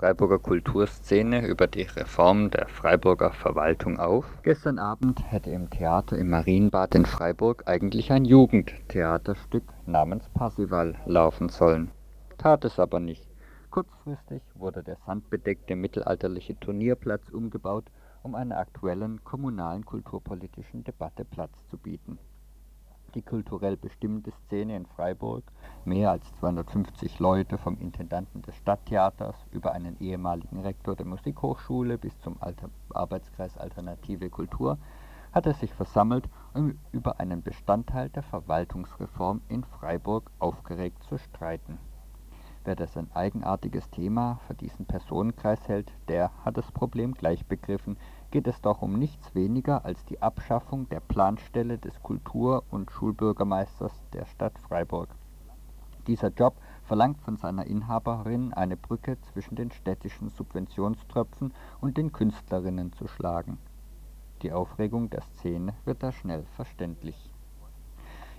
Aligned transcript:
Freiburger 0.00 0.38
Kulturszene 0.38 1.44
über 1.44 1.66
die 1.66 1.82
Reform 1.82 2.52
der 2.52 2.68
Freiburger 2.68 3.32
Verwaltung 3.32 3.98
auf. 3.98 4.26
Gestern 4.44 4.78
Abend 4.78 5.20
hätte 5.28 5.50
im 5.50 5.70
Theater 5.70 6.16
im 6.16 6.30
Marienbad 6.30 6.94
in 6.94 7.04
Freiburg 7.04 7.64
eigentlich 7.66 8.12
ein 8.12 8.24
Jugendtheaterstück 8.24 9.64
namens 9.86 10.28
Parsival 10.28 10.94
laufen 11.04 11.48
sollen. 11.48 11.90
Tat 12.36 12.64
es 12.64 12.78
aber 12.78 13.00
nicht. 13.00 13.26
Kurzfristig 13.70 14.42
wurde 14.54 14.84
der 14.84 14.98
sandbedeckte 15.04 15.74
mittelalterliche 15.74 16.56
Turnierplatz 16.60 17.28
umgebaut, 17.30 17.86
um 18.22 18.36
einer 18.36 18.58
aktuellen 18.58 19.24
kommunalen 19.24 19.84
kulturpolitischen 19.84 20.84
Debatte 20.84 21.24
Platz 21.24 21.66
zu 21.66 21.76
bieten 21.76 22.20
die 23.14 23.22
kulturell 23.22 23.76
bestimmte 23.76 24.32
Szene 24.32 24.76
in 24.76 24.86
Freiburg, 24.86 25.44
mehr 25.84 26.10
als 26.10 26.24
250 26.40 27.18
Leute 27.18 27.58
vom 27.58 27.78
Intendanten 27.78 28.42
des 28.42 28.54
Stadttheaters 28.56 29.36
über 29.50 29.72
einen 29.72 29.98
ehemaligen 30.00 30.60
Rektor 30.60 30.96
der 30.96 31.06
Musikhochschule 31.06 31.98
bis 31.98 32.18
zum 32.20 32.36
Arbeitskreis 32.90 33.56
Alternative 33.56 34.30
Kultur, 34.30 34.78
hatte 35.32 35.52
sich 35.54 35.72
versammelt, 35.74 36.28
um 36.54 36.78
über 36.92 37.20
einen 37.20 37.42
Bestandteil 37.42 38.08
der 38.08 38.22
Verwaltungsreform 38.22 39.42
in 39.48 39.64
Freiburg 39.64 40.30
aufgeregt 40.38 41.02
zu 41.04 41.18
streiten. 41.18 41.78
Wer 42.64 42.76
das 42.76 42.96
ein 42.96 43.10
eigenartiges 43.14 43.88
Thema 43.90 44.40
für 44.46 44.54
diesen 44.54 44.84
Personenkreis 44.84 45.68
hält, 45.68 45.90
der 46.08 46.30
hat 46.44 46.56
das 46.58 46.70
Problem 46.72 47.14
gleich 47.14 47.46
begriffen, 47.46 47.96
geht 48.30 48.46
es 48.46 48.60
doch 48.60 48.82
um 48.82 48.98
nichts 48.98 49.34
weniger 49.34 49.84
als 49.84 50.04
die 50.04 50.20
Abschaffung 50.20 50.88
der 50.88 51.00
Planstelle 51.00 51.78
des 51.78 52.02
Kultur 52.02 52.64
und 52.70 52.90
Schulbürgermeisters 52.90 53.92
der 54.12 54.26
Stadt 54.26 54.58
Freiburg. 54.58 55.08
Dieser 56.06 56.28
Job 56.28 56.54
verlangt 56.84 57.20
von 57.20 57.36
seiner 57.36 57.66
Inhaberin 57.66 58.52
eine 58.52 58.76
Brücke 58.76 59.20
zwischen 59.32 59.56
den 59.56 59.70
städtischen 59.70 60.30
Subventionströpfen 60.30 61.52
und 61.80 61.96
den 61.96 62.12
Künstlerinnen 62.12 62.92
zu 62.92 63.08
schlagen. 63.08 63.58
Die 64.42 64.52
Aufregung 64.52 65.10
der 65.10 65.22
Szene 65.22 65.74
wird 65.84 66.02
da 66.02 66.12
schnell 66.12 66.44
verständlich 66.56 67.30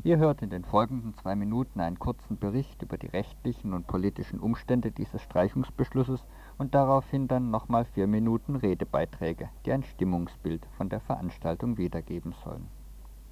Ihr 0.02 0.18
hört 0.18 0.42
in 0.42 0.50
den 0.50 0.64
folgenden 0.64 1.14
zwei 1.16 1.36
Minuten 1.36 1.82
einen 1.82 2.00
kurzen 2.00 2.38
Bericht 2.38 2.82
über 2.82 2.98
die 2.98 3.08
rechtlichen 3.08 3.74
und 3.74 3.86
politischen 3.86 4.40
Umstände 4.40 4.92
dieses 4.92 5.22
Streichungsbeschlusses 5.22 6.24
und 6.60 6.76
daraufhin 6.76 7.28
dann 7.28 7.50
nochmal 7.50 7.86
vier 7.86 8.06
Minuten 8.06 8.58
Redebeiträge, 8.58 9.50
die 9.66 9.72
ein 9.72 9.84
Stimmungsbild 9.84 10.68
von 10.78 10.90
der 10.90 11.00
Veranstaltung 11.00 11.78
wiedergeben 11.78 12.36
sollen. 12.44 12.68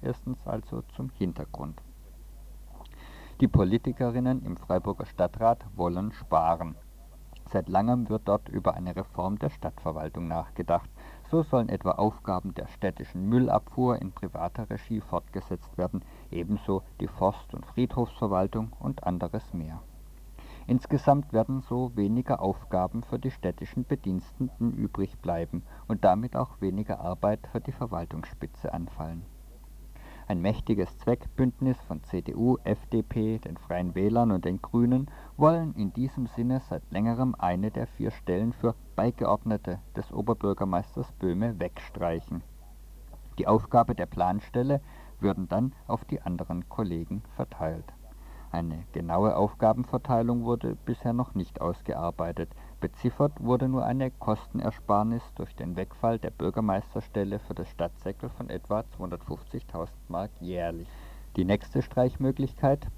Erstens 0.02 0.44
also 0.46 0.82
zum 0.96 1.10
Hintergrund. 1.10 1.80
Die 3.40 3.46
Politikerinnen 3.46 4.44
im 4.44 4.56
Freiburger 4.56 5.04
Stadtrat 5.04 5.64
wollen 5.76 6.10
sparen. 6.12 6.74
Seit 7.50 7.68
langem 7.68 8.08
wird 8.08 8.22
dort 8.26 8.48
über 8.48 8.74
eine 8.74 8.96
Reform 8.96 9.38
der 9.38 9.50
Stadtverwaltung 9.50 10.26
nachgedacht. 10.26 10.90
So 11.30 11.42
sollen 11.42 11.68
etwa 11.68 11.92
Aufgaben 11.92 12.54
der 12.54 12.66
städtischen 12.66 13.28
Müllabfuhr 13.28 14.00
in 14.00 14.12
privater 14.12 14.68
Regie 14.70 15.00
fortgesetzt 15.00 15.76
werden, 15.76 16.02
ebenso 16.30 16.82
die 17.00 17.08
Forst- 17.08 17.54
und 17.54 17.66
Friedhofsverwaltung 17.66 18.72
und 18.80 19.04
anderes 19.04 19.52
mehr. 19.52 19.82
Insgesamt 20.68 21.32
werden 21.32 21.62
so 21.62 21.96
weniger 21.96 22.40
Aufgaben 22.40 23.02
für 23.02 23.18
die 23.18 23.32
städtischen 23.32 23.84
Bediensteten 23.84 24.72
übrig 24.72 25.18
bleiben 25.18 25.64
und 25.88 26.04
damit 26.04 26.36
auch 26.36 26.60
weniger 26.60 27.00
Arbeit 27.00 27.48
für 27.50 27.60
die 27.60 27.72
Verwaltungsspitze 27.72 28.72
anfallen 28.72 29.24
ein 30.28 30.42
mächtiges 30.42 30.98
Zweckbündnis 30.98 31.80
von 31.80 32.02
CDU, 32.04 32.58
FDP, 32.64 33.38
den 33.38 33.56
Freien 33.56 33.94
Wählern 33.94 34.30
und 34.30 34.44
den 34.44 34.60
Grünen 34.60 35.10
wollen 35.38 35.74
in 35.74 35.92
diesem 35.94 36.26
Sinne 36.26 36.60
seit 36.68 36.82
längerem 36.90 37.34
eine 37.38 37.70
der 37.70 37.86
vier 37.86 38.10
Stellen 38.10 38.52
für 38.52 38.74
Beigeordnete 38.94 39.80
des 39.96 40.12
Oberbürgermeisters 40.12 41.10
Böhme 41.12 41.58
wegstreichen. 41.58 42.42
Die 43.38 43.46
Aufgabe 43.46 43.94
der 43.94 44.06
Planstelle 44.06 44.82
würden 45.18 45.48
dann 45.48 45.72
auf 45.86 46.04
die 46.04 46.20
anderen 46.20 46.68
Kollegen 46.68 47.22
verteilt 47.34 47.94
eine 48.50 48.84
genaue 48.92 49.36
Aufgabenverteilung 49.36 50.44
wurde 50.44 50.76
bisher 50.86 51.12
noch 51.12 51.34
nicht 51.34 51.60
ausgearbeitet, 51.60 52.50
beziffert 52.80 53.32
wurde 53.42 53.68
nur 53.68 53.84
eine 53.84 54.10
Kostenersparnis 54.10 55.22
durch 55.34 55.54
den 55.56 55.76
Wegfall 55.76 56.18
der 56.18 56.30
Bürgermeisterstelle 56.30 57.38
für 57.38 57.54
das 57.54 57.68
Stadtsäckel 57.68 58.28
von 58.30 58.50
etwa 58.50 58.84
250.000 58.98 59.88
Mark 60.08 60.30
jährlich. 60.40 60.88
Die 61.36 61.44
nächste 61.44 61.82
Streichmöglichkeit 61.82 62.88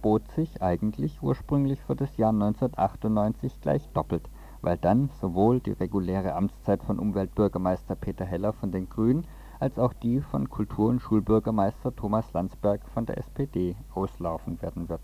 bot 0.00 0.26
sich 0.32 0.62
eigentlich 0.62 1.22
ursprünglich 1.22 1.80
für 1.82 1.96
das 1.96 2.16
Jahr 2.16 2.32
1998 2.32 3.60
gleich 3.60 3.88
doppelt, 3.90 4.28
weil 4.62 4.78
dann 4.78 5.10
sowohl 5.20 5.60
die 5.60 5.72
reguläre 5.72 6.34
Amtszeit 6.34 6.82
von 6.82 6.98
Umweltbürgermeister 6.98 7.96
Peter 7.96 8.24
Heller 8.24 8.52
von 8.52 8.72
den 8.72 8.88
Grünen 8.88 9.26
als 9.60 9.78
auch 9.78 9.92
die 9.92 10.20
von 10.20 10.48
Kultur 10.48 10.88
und 10.88 11.00
Schulbürgermeister 11.00 11.94
Thomas 11.94 12.32
Landsberg 12.32 12.88
von 12.88 13.06
der 13.06 13.18
SPD 13.18 13.76
auslaufen 13.94 14.60
werden 14.62 14.88
wird. 14.88 15.02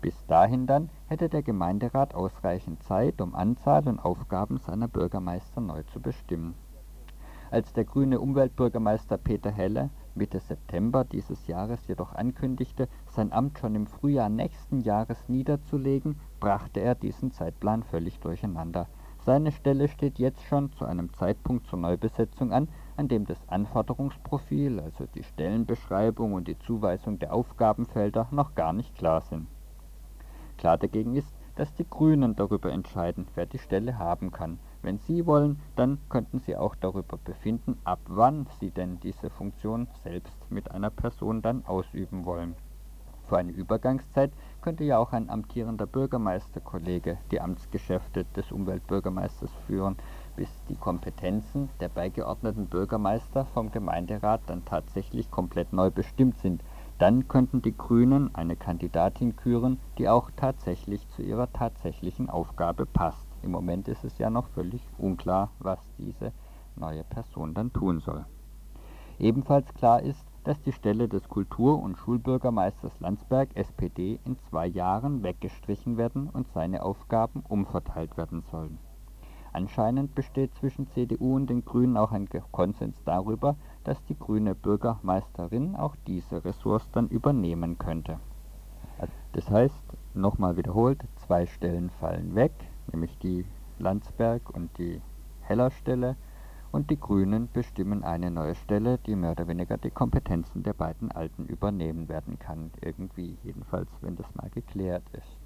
Bis 0.00 0.24
dahin 0.26 0.66
dann 0.66 0.88
hätte 1.08 1.28
der 1.28 1.42
Gemeinderat 1.42 2.14
ausreichend 2.14 2.82
Zeit, 2.82 3.20
um 3.20 3.34
Anzahl 3.34 3.86
und 3.86 3.98
Aufgaben 3.98 4.58
seiner 4.58 4.88
Bürgermeister 4.88 5.60
neu 5.60 5.82
zu 5.92 6.00
bestimmen. 6.00 6.54
Als 7.50 7.72
der 7.72 7.84
grüne 7.84 8.20
Umweltbürgermeister 8.20 9.18
Peter 9.18 9.50
Helle 9.50 9.90
Mitte 10.14 10.40
September 10.40 11.04
dieses 11.04 11.46
Jahres 11.46 11.86
jedoch 11.86 12.14
ankündigte, 12.14 12.88
sein 13.06 13.32
Amt 13.32 13.58
schon 13.58 13.74
im 13.74 13.86
Frühjahr 13.86 14.28
nächsten 14.28 14.80
Jahres 14.80 15.28
niederzulegen, 15.28 16.18
brachte 16.40 16.80
er 16.80 16.94
diesen 16.94 17.32
Zeitplan 17.32 17.82
völlig 17.82 18.20
durcheinander. 18.20 18.88
Seine 19.26 19.52
Stelle 19.52 19.88
steht 19.88 20.18
jetzt 20.18 20.42
schon 20.44 20.72
zu 20.72 20.86
einem 20.86 21.12
Zeitpunkt 21.12 21.66
zur 21.66 21.78
Neubesetzung 21.78 22.52
an, 22.52 22.68
an 22.96 23.08
dem 23.08 23.26
das 23.26 23.38
Anforderungsprofil, 23.48 24.80
also 24.80 25.06
die 25.14 25.22
Stellenbeschreibung 25.22 26.32
und 26.32 26.48
die 26.48 26.58
Zuweisung 26.58 27.18
der 27.18 27.34
Aufgabenfelder 27.34 28.28
noch 28.30 28.54
gar 28.54 28.72
nicht 28.72 28.96
klar 28.96 29.20
sind. 29.20 29.46
Klar 30.56 30.78
dagegen 30.78 31.16
ist, 31.16 31.34
dass 31.56 31.74
die 31.74 31.88
Grünen 31.88 32.34
darüber 32.34 32.72
entscheiden, 32.72 33.26
wer 33.34 33.44
die 33.44 33.58
Stelle 33.58 33.98
haben 33.98 34.30
kann. 34.30 34.58
Wenn 34.80 34.98
sie 34.98 35.26
wollen, 35.26 35.60
dann 35.76 35.98
könnten 36.08 36.40
sie 36.40 36.56
auch 36.56 36.74
darüber 36.74 37.18
befinden, 37.18 37.76
ab 37.84 38.00
wann 38.06 38.46
sie 38.58 38.70
denn 38.70 39.00
diese 39.00 39.28
Funktion 39.28 39.86
selbst 40.02 40.50
mit 40.50 40.70
einer 40.70 40.90
Person 40.90 41.42
dann 41.42 41.66
ausüben 41.66 42.24
wollen. 42.24 42.54
Für 43.30 43.38
eine 43.38 43.52
Übergangszeit 43.52 44.32
könnte 44.60 44.82
ja 44.82 44.98
auch 44.98 45.12
ein 45.12 45.30
amtierender 45.30 45.86
Bürgermeisterkollege 45.86 47.18
die 47.30 47.40
Amtsgeschäfte 47.40 48.24
des 48.34 48.50
Umweltbürgermeisters 48.50 49.52
führen, 49.68 49.94
bis 50.34 50.48
die 50.68 50.74
Kompetenzen 50.74 51.68
der 51.78 51.90
beigeordneten 51.90 52.66
Bürgermeister 52.66 53.44
vom 53.54 53.70
Gemeinderat 53.70 54.40
dann 54.46 54.64
tatsächlich 54.64 55.30
komplett 55.30 55.72
neu 55.72 55.92
bestimmt 55.92 56.38
sind. 56.38 56.64
Dann 56.98 57.28
könnten 57.28 57.62
die 57.62 57.76
Grünen 57.76 58.34
eine 58.34 58.56
Kandidatin 58.56 59.36
küren, 59.36 59.78
die 59.96 60.08
auch 60.08 60.32
tatsächlich 60.34 61.08
zu 61.10 61.22
ihrer 61.22 61.52
tatsächlichen 61.52 62.28
Aufgabe 62.28 62.84
passt. 62.84 63.28
Im 63.42 63.52
Moment 63.52 63.86
ist 63.86 64.02
es 64.02 64.18
ja 64.18 64.28
noch 64.28 64.48
völlig 64.48 64.82
unklar, 64.98 65.52
was 65.60 65.78
diese 65.98 66.32
neue 66.74 67.04
Person 67.04 67.54
dann 67.54 67.72
tun 67.72 68.00
soll. 68.00 68.24
Ebenfalls 69.20 69.72
klar 69.74 70.02
ist, 70.02 70.26
dass 70.44 70.60
die 70.62 70.72
Stelle 70.72 71.08
des 71.08 71.28
Kultur- 71.28 71.82
und 71.82 71.98
Schulbürgermeisters 71.98 72.98
Landsberg 73.00 73.50
SPD 73.54 74.18
in 74.24 74.38
zwei 74.48 74.66
Jahren 74.66 75.22
weggestrichen 75.22 75.96
werden 75.96 76.28
und 76.28 76.46
seine 76.52 76.82
Aufgaben 76.82 77.42
umverteilt 77.48 78.16
werden 78.16 78.42
sollen 78.50 78.78
Anscheinend 79.52 80.14
besteht 80.14 80.54
zwischen 80.54 80.86
CDU 80.88 81.34
und 81.34 81.50
den 81.50 81.64
Grünen 81.64 81.96
auch 81.96 82.12
ein 82.12 82.28
Konsens 82.52 82.96
darüber, 83.04 83.56
dass 83.82 84.02
die 84.04 84.16
grüne 84.16 84.54
Bürgermeisterin 84.54 85.74
auch 85.74 85.96
diese 86.06 86.44
Ressorts 86.44 86.88
dann 86.92 87.08
übernehmen 87.08 87.76
könnte. 87.76 88.20
Das 89.32 89.50
heißt, 89.50 89.82
nochmal 90.14 90.56
wiederholt, 90.56 91.02
zwei 91.26 91.46
Stellen 91.46 91.90
fallen 91.98 92.34
weg, 92.34 92.52
nämlich 92.92 93.18
die 93.18 93.44
Landsberg 93.78 94.50
und 94.50 94.76
die 94.78 95.00
Heller-Stelle, 95.40 96.16
und 96.72 96.90
die 96.90 97.00
Grünen 97.00 97.48
bestimmen 97.52 98.04
eine 98.04 98.30
neue 98.30 98.54
Stelle, 98.54 98.98
die 98.98 99.16
mehr 99.16 99.32
oder 99.32 99.48
weniger 99.48 99.76
die 99.76 99.90
Kompetenzen 99.90 100.62
der 100.62 100.72
beiden 100.72 101.10
Alten 101.10 101.46
übernehmen 101.46 102.08
werden 102.08 102.38
kann, 102.38 102.70
irgendwie, 102.80 103.38
jedenfalls, 103.42 103.88
wenn 104.00 104.16
das 104.16 104.34
mal 104.34 104.50
geklärt 104.50 105.04
ist. 105.12 105.36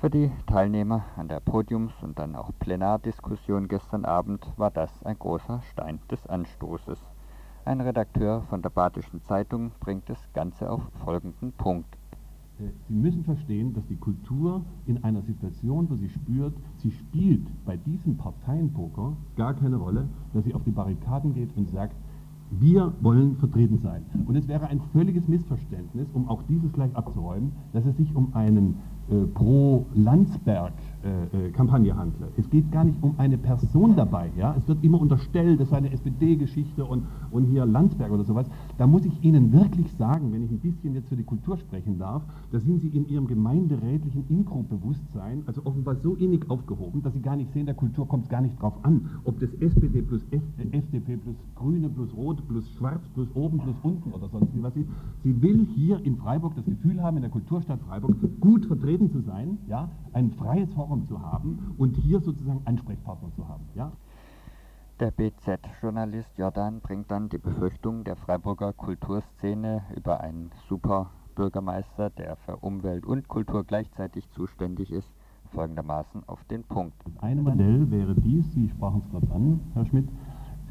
Für 0.00 0.08
die 0.08 0.32
Teilnehmer 0.46 1.04
an 1.16 1.28
der 1.28 1.40
Podiums- 1.40 2.02
und 2.02 2.18
dann 2.18 2.34
auch 2.34 2.50
Plenardiskussion 2.58 3.68
gestern 3.68 4.06
Abend 4.06 4.46
war 4.56 4.70
das 4.70 4.90
ein 5.04 5.18
großer 5.18 5.60
Stein 5.70 6.00
des 6.10 6.26
Anstoßes. 6.26 6.98
Ein 7.66 7.82
Redakteur 7.82 8.42
von 8.48 8.62
der 8.62 8.70
Badischen 8.70 9.22
Zeitung 9.22 9.72
bringt 9.78 10.08
das 10.08 10.18
Ganze 10.32 10.70
auf 10.70 10.80
folgenden 11.04 11.52
Punkt. 11.52 11.99
Sie 12.88 12.94
müssen 12.94 13.24
verstehen, 13.24 13.74
dass 13.74 13.86
die 13.86 13.96
Kultur 13.96 14.64
in 14.86 15.02
einer 15.04 15.22
Situation, 15.22 15.88
wo 15.88 15.96
sie 15.96 16.08
spürt, 16.08 16.54
sie 16.78 16.90
spielt 16.90 17.46
bei 17.64 17.76
diesem 17.76 18.16
Parteienpoker 18.16 19.16
gar 19.36 19.54
keine 19.54 19.76
Rolle, 19.76 20.08
dass 20.34 20.44
sie 20.44 20.54
auf 20.54 20.64
die 20.64 20.70
Barrikaden 20.70 21.34
geht 21.34 21.56
und 21.56 21.68
sagt, 21.70 21.94
wir 22.50 22.92
wollen 23.00 23.36
vertreten 23.36 23.78
sein. 23.78 24.04
Und 24.26 24.34
es 24.36 24.48
wäre 24.48 24.66
ein 24.66 24.80
völliges 24.92 25.28
Missverständnis, 25.28 26.08
um 26.14 26.28
auch 26.28 26.42
dieses 26.48 26.72
gleich 26.72 26.94
abzuräumen, 26.96 27.52
dass 27.72 27.86
es 27.86 27.96
sich 27.96 28.14
um 28.14 28.34
einen 28.34 28.76
äh, 29.08 29.26
pro 29.34 29.86
Landsberg 29.94 30.72
äh, 31.02 31.46
äh, 31.46 31.50
Kampagne 31.52 31.96
handle. 31.96 32.28
Es 32.36 32.50
geht 32.50 32.70
gar 32.70 32.84
nicht 32.84 33.02
um 33.02 33.14
eine 33.16 33.38
Person 33.38 33.96
dabei. 33.96 34.30
Ja? 34.36 34.54
Es 34.58 34.68
wird 34.68 34.84
immer 34.84 35.00
unterstellt, 35.00 35.58
das 35.58 35.70
sei 35.70 35.78
eine 35.78 35.92
SPD-Geschichte 35.92 36.84
und, 36.84 37.04
und 37.30 37.46
hier 37.46 37.64
Landsberg 37.64 38.12
oder 38.12 38.24
sowas. 38.24 38.46
Da 38.76 38.86
muss 38.86 39.06
ich 39.06 39.24
Ihnen 39.24 39.50
wirklich 39.50 39.90
sagen, 39.92 40.30
wenn 40.30 40.44
ich 40.44 40.50
ein 40.50 40.58
bisschen 40.58 40.94
jetzt 40.94 41.08
für 41.08 41.16
die 41.16 41.24
Kultur 41.24 41.56
sprechen 41.56 41.98
darf, 41.98 42.22
da 42.52 42.60
sind 42.60 42.80
Sie 42.82 42.88
in 42.88 43.08
Ihrem 43.08 43.26
gemeinderätlichen 43.26 44.26
Inkro-Bewusstsein 44.28 45.42
also 45.46 45.64
offenbar 45.64 45.96
so 45.96 46.16
innig 46.16 46.50
aufgehoben, 46.50 47.02
dass 47.02 47.14
Sie 47.14 47.22
gar 47.22 47.36
nicht 47.36 47.50
sehen, 47.54 47.64
der 47.64 47.74
Kultur 47.74 48.06
kommt 48.06 48.24
es 48.24 48.28
gar 48.28 48.42
nicht 48.42 48.60
drauf 48.60 48.74
an, 48.82 49.08
ob 49.24 49.40
das 49.40 49.54
SPD 49.54 50.02
plus 50.02 50.22
F, 50.30 50.42
äh, 50.58 50.76
FDP 50.76 51.16
plus 51.16 51.36
Grüne 51.54 51.88
plus 51.88 52.14
Rot 52.14 52.46
plus 52.46 52.68
Schwarz 52.72 53.00
plus 53.14 53.28
oben 53.34 53.58
plus 53.58 53.76
unten 53.82 54.12
oder 54.12 54.28
sonst 54.28 54.54
wie 54.54 54.62
was 54.62 54.76
ist. 54.76 54.88
Sie 55.22 55.40
will 55.40 55.66
hier 55.74 56.04
in 56.04 56.16
Freiburg 56.16 56.54
das 56.56 56.66
Gefühl 56.66 57.02
haben, 57.02 57.16
in 57.16 57.22
der 57.22 57.30
Kulturstadt 57.30 57.80
Freiburg 57.88 58.16
gut 58.40 58.66
vertreten 58.66 59.10
zu 59.10 59.20
sein, 59.20 59.56
ja? 59.66 59.88
ein 60.12 60.32
freies 60.32 60.72
Forum 60.72 60.89
Forum 60.90 61.06
zu 61.06 61.22
haben 61.22 61.74
und 61.78 61.96
hier 61.98 62.20
sozusagen 62.20 62.62
Ansprechpartner 62.64 63.30
zu 63.36 63.46
haben. 63.46 63.64
Ja? 63.76 63.92
Der 64.98 65.12
BZ-Journalist 65.12 66.36
Jordan 66.36 66.80
bringt 66.80 67.10
dann 67.12 67.28
die 67.28 67.38
Befürchtung 67.38 68.02
der 68.02 68.16
Freiburger 68.16 68.72
Kulturszene 68.72 69.82
über 69.94 70.20
einen 70.20 70.50
Superbürgermeister, 70.68 72.10
der 72.10 72.34
für 72.44 72.56
Umwelt 72.56 73.06
und 73.06 73.28
Kultur 73.28 73.62
gleichzeitig 73.62 74.28
zuständig 74.30 74.90
ist, 74.90 75.08
folgendermaßen 75.52 76.28
auf 76.28 76.42
den 76.44 76.64
Punkt. 76.64 76.96
Ein 77.20 77.44
Modell 77.44 77.88
wäre 77.92 78.16
dies, 78.16 78.52
Sie 78.52 78.68
sprachen 78.68 79.02
es 79.04 79.10
gerade 79.10 79.32
an, 79.32 79.60
Herr 79.74 79.86
Schmidt, 79.86 80.08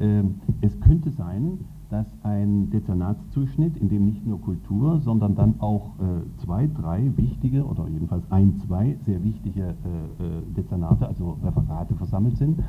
äh, 0.00 0.22
es 0.60 0.78
könnte 0.80 1.10
sein, 1.10 1.64
dass 1.90 2.06
ein 2.22 2.70
Dezernatszuschnitt, 2.70 3.76
in 3.76 3.88
dem 3.88 4.06
nicht 4.06 4.26
nur 4.26 4.40
Kultur, 4.40 5.00
sondern 5.00 5.34
dann 5.34 5.54
auch 5.58 5.90
äh, 5.98 6.42
zwei, 6.44 6.68
drei 6.68 7.10
wichtige 7.16 7.64
oder 7.64 7.88
jedenfalls 7.88 8.30
ein, 8.30 8.56
zwei 8.66 8.96
sehr 9.04 9.22
wichtige 9.22 9.62
äh, 9.62 10.24
äh, 10.24 10.42
Dezernate, 10.56 11.06
also 11.06 11.36
Referate 11.42 11.94
versammelt 11.96 12.36
sind, 12.36 12.60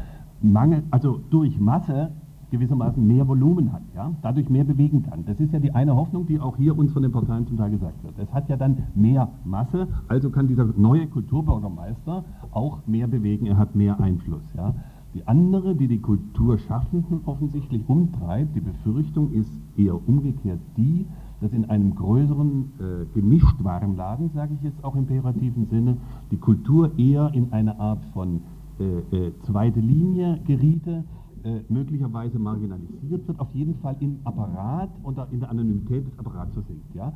Mangel, 0.42 0.84
also 0.90 1.20
durch 1.30 1.60
Masse 1.60 2.12
gewissermaßen 2.50 3.06
mehr 3.06 3.28
Volumen 3.28 3.72
hat, 3.72 3.84
ja, 3.96 4.12
dadurch 4.22 4.50
mehr 4.50 4.66
bewegen 4.66 5.04
kann. 5.04 5.24
Das 5.26 5.40
ist 5.40 5.54
ja 5.54 5.60
die 5.60 5.72
eine 5.72 5.96
Hoffnung, 5.96 6.28
die 6.28 6.40
auch 6.40 6.58
hier 6.58 6.78
uns 6.78 6.92
von 6.92 7.02
den 7.02 7.12
Parteien 7.12 7.48
zum 7.48 7.58
Teil 7.58 7.72
gesagt 7.72 8.04
wird. 8.04 8.14
Es 8.20 8.34
hat 8.34 8.50
ja 8.50 8.58
dann 8.58 8.84
mehr 8.94 9.30
Masse, 9.46 9.88
also 10.10 10.30
kann 10.30 10.48
dieser 10.48 10.66
neue 10.76 11.08
Kulturbürgermeister 11.08 12.26
auch 12.52 12.86
mehr 12.86 13.08
bewegen, 13.08 13.46
er 13.46 13.58
hat 13.58 13.76
mehr 13.76 14.00
Einfluss. 14.02 14.44
Ja. 14.56 14.76
Die 15.14 15.28
andere, 15.28 15.76
die 15.76 15.88
die 15.88 16.00
Kulturschaffenden 16.00 17.22
offensichtlich 17.26 17.84
umtreibt, 17.88 18.56
die 18.56 18.62
Befürchtung 18.62 19.34
ist 19.34 19.52
eher 19.76 19.96
umgekehrt 20.08 20.60
die, 20.78 21.06
dass 21.42 21.52
in 21.52 21.70
einem 21.70 21.96
größeren 21.96 22.72
äh, 22.80 23.06
Gemischtwarenladen, 23.14 24.30
sage 24.34 24.54
ich 24.54 24.62
jetzt 24.62 24.84
auch 24.84 24.96
im 24.96 25.02
imperativen 25.02 25.68
Sinne, 25.70 25.98
die 26.30 26.38
Kultur 26.38 26.98
eher 26.98 27.32
in 27.34 27.52
eine 27.52 27.80
Art 27.80 28.04
von 28.14 28.42
äh, 28.80 29.00
äh, 29.16 29.34
zweite 29.46 29.80
Linie 29.80 30.40
geriete, 30.46 31.04
äh, 31.44 31.60
möglicherweise 31.70 32.40
marginalisiert 32.40 33.28
wird, 33.28 33.40
auf 33.40 33.54
jeden 33.54 33.76
Fall 33.80 33.96
im 34.00 34.20
Apparat 34.24 34.90
oder 35.04 35.28
in 35.32 35.40
der 35.40 35.50
Anonymität 35.50 36.06
des 36.08 36.18
Apparats 36.20 36.54
versinkt. 36.54 36.96
Ja? 36.96 37.12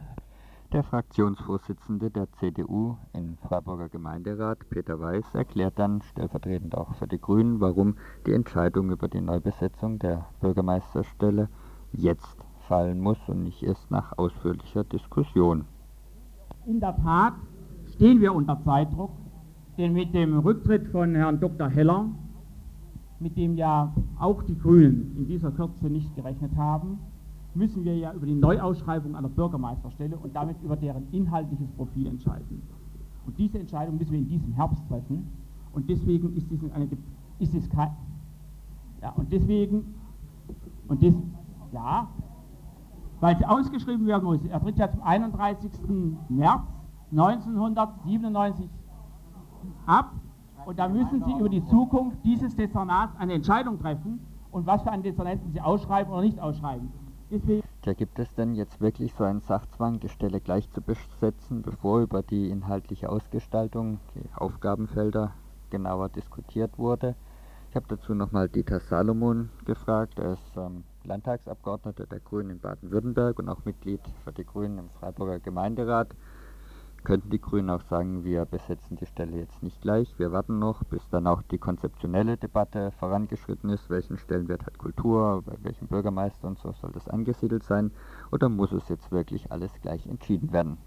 Der 0.73 0.83
Fraktionsvorsitzende 0.83 2.09
der 2.09 2.31
CDU 2.33 2.97
im 3.13 3.37
Freiburger 3.37 3.87
Gemeinderat, 3.87 4.67
Peter 4.69 4.99
Weiß, 4.99 5.23
erklärt 5.33 5.77
dann 5.77 6.01
stellvertretend 6.01 6.75
auch 6.75 6.95
für 6.95 7.07
die 7.07 7.21
Grünen, 7.21 7.61
warum 7.61 7.95
die 8.25 8.33
Entscheidung 8.33 8.89
über 8.89 9.07
die 9.07 9.21
Neubesetzung 9.21 9.99
der 9.99 10.25
Bürgermeisterstelle 10.41 11.49
jetzt 11.93 12.37
fallen 12.67 12.99
muss 12.99 13.19
und 13.27 13.43
nicht 13.43 13.61
erst 13.61 13.91
nach 13.91 14.17
ausführlicher 14.17 14.83
Diskussion. 14.83 15.65
In 16.65 16.79
der 16.79 16.97
Tat 16.97 17.35
stehen 17.93 18.19
wir 18.19 18.33
unter 18.33 18.59
Zeitdruck, 18.63 19.11
denn 19.77 19.93
mit 19.93 20.15
dem 20.15 20.39
Rücktritt 20.39 20.87
von 20.87 21.13
Herrn 21.13 21.39
Dr. 21.39 21.69
Heller, 21.69 22.09
mit 23.19 23.37
dem 23.37 23.55
ja 23.55 23.93
auch 24.19 24.41
die 24.41 24.57
Grünen 24.57 25.15
in 25.15 25.27
dieser 25.27 25.51
Kürze 25.51 25.85
nicht 25.85 26.15
gerechnet 26.15 26.55
haben, 26.55 26.99
müssen 27.55 27.83
wir 27.83 27.97
ja 27.97 28.13
über 28.13 28.25
die 28.25 28.35
Neuausschreibung 28.35 29.15
einer 29.15 29.29
Bürgermeisterstelle 29.29 30.17
und 30.17 30.35
damit 30.35 30.57
über 30.61 30.75
deren 30.75 31.07
inhaltliches 31.11 31.71
Profil 31.71 32.07
entscheiden. 32.07 32.61
Und 33.25 33.37
diese 33.37 33.59
Entscheidung 33.59 33.97
müssen 33.97 34.11
wir 34.11 34.19
in 34.19 34.27
diesem 34.27 34.53
Herbst 34.53 34.85
treffen. 34.87 35.27
Und 35.73 35.89
deswegen 35.89 36.35
ist, 36.35 36.49
dies 36.49 36.59
eine, 36.71 36.87
ist 37.39 37.53
es 37.53 37.69
kein, 37.69 37.91
ja, 39.01 39.09
und 39.11 39.31
deswegen, 39.31 39.95
und 40.87 41.03
das, 41.03 41.13
ja, 41.71 42.07
weil 43.19 43.37
sie 43.37 43.45
ausgeschrieben 43.45 44.05
werden 44.05 44.25
muss. 44.25 44.43
Er 44.45 44.61
tritt 44.61 44.77
ja 44.77 44.89
zum 44.89 45.01
31. 45.01 45.71
März 46.29 46.61
1997 47.11 48.69
ab 49.85 50.11
und 50.65 50.79
da 50.79 50.87
müssen 50.87 51.23
Sie 51.23 51.31
über 51.31 51.49
die 51.49 51.63
Zukunft 51.65 52.17
dieses 52.23 52.55
Dezernats 52.55 53.15
eine 53.17 53.33
Entscheidung 53.33 53.79
treffen 53.79 54.19
und 54.51 54.65
was 54.65 54.81
für 54.81 54.91
einen 54.91 55.03
Dezernenten 55.03 55.51
Sie 55.51 55.61
ausschreiben 55.61 56.11
oder 56.11 56.23
nicht 56.23 56.39
ausschreiben. 56.39 56.89
Da 57.81 57.93
gibt 57.93 58.19
es 58.19 58.31
denn 58.35 58.53
jetzt 58.53 58.81
wirklich 58.81 59.13
so 59.13 59.23
einen 59.23 59.41
Sachzwang, 59.41 59.99
die 59.99 60.09
Stelle 60.09 60.39
gleich 60.39 60.69
zu 60.69 60.81
besetzen, 60.81 61.63
bevor 61.63 62.01
über 62.01 62.21
die 62.21 62.49
inhaltliche 62.51 63.09
Ausgestaltung, 63.09 63.99
die 64.13 64.29
Aufgabenfelder 64.35 65.33
genauer 65.71 66.09
diskutiert 66.09 66.77
wurde? 66.77 67.15
Ich 67.71 67.75
habe 67.75 67.87
dazu 67.87 68.13
nochmal 68.13 68.47
Dieter 68.47 68.79
Salomon 68.79 69.49
gefragt. 69.65 70.19
Er 70.19 70.33
ist 70.33 70.55
ähm, 70.55 70.83
Landtagsabgeordneter 71.03 72.05
der 72.05 72.19
Grünen 72.19 72.51
in 72.51 72.59
Baden-Württemberg 72.59 73.39
und 73.39 73.49
auch 73.49 73.65
Mitglied 73.65 74.01
für 74.23 74.31
die 74.31 74.45
Grünen 74.45 74.77
im 74.77 74.89
Freiburger 74.91 75.39
Gemeinderat 75.39 76.09
könnten 77.05 77.29
die 77.29 77.39
Grünen 77.39 77.69
auch 77.69 77.81
sagen, 77.83 78.23
wir 78.25 78.45
besetzen 78.45 78.97
die 78.97 79.05
Stelle 79.05 79.37
jetzt 79.37 79.63
nicht 79.63 79.79
gleich, 79.81 80.13
wir 80.19 80.33
warten 80.33 80.59
noch, 80.59 80.83
bis 80.83 81.07
dann 81.09 81.27
auch 81.27 81.41
die 81.43 81.57
konzeptionelle 81.57 82.35
Debatte 82.35 82.91
vorangeschritten 82.99 83.69
ist, 83.69 83.89
welchen 83.89 84.17
Stellenwert 84.17 84.65
hat 84.65 84.77
Kultur, 84.77 85.41
bei 85.45 85.55
welchem 85.61 85.87
Bürgermeister 85.87 86.47
und 86.47 86.57
so 86.59 86.73
soll 86.73 86.91
das 86.91 87.07
angesiedelt 87.07 87.63
sein, 87.63 87.91
oder 88.31 88.49
muss 88.49 88.73
es 88.73 88.89
jetzt 88.89 89.11
wirklich 89.11 89.51
alles 89.51 89.71
gleich 89.81 90.05
entschieden 90.07 90.51
werden? 90.51 90.77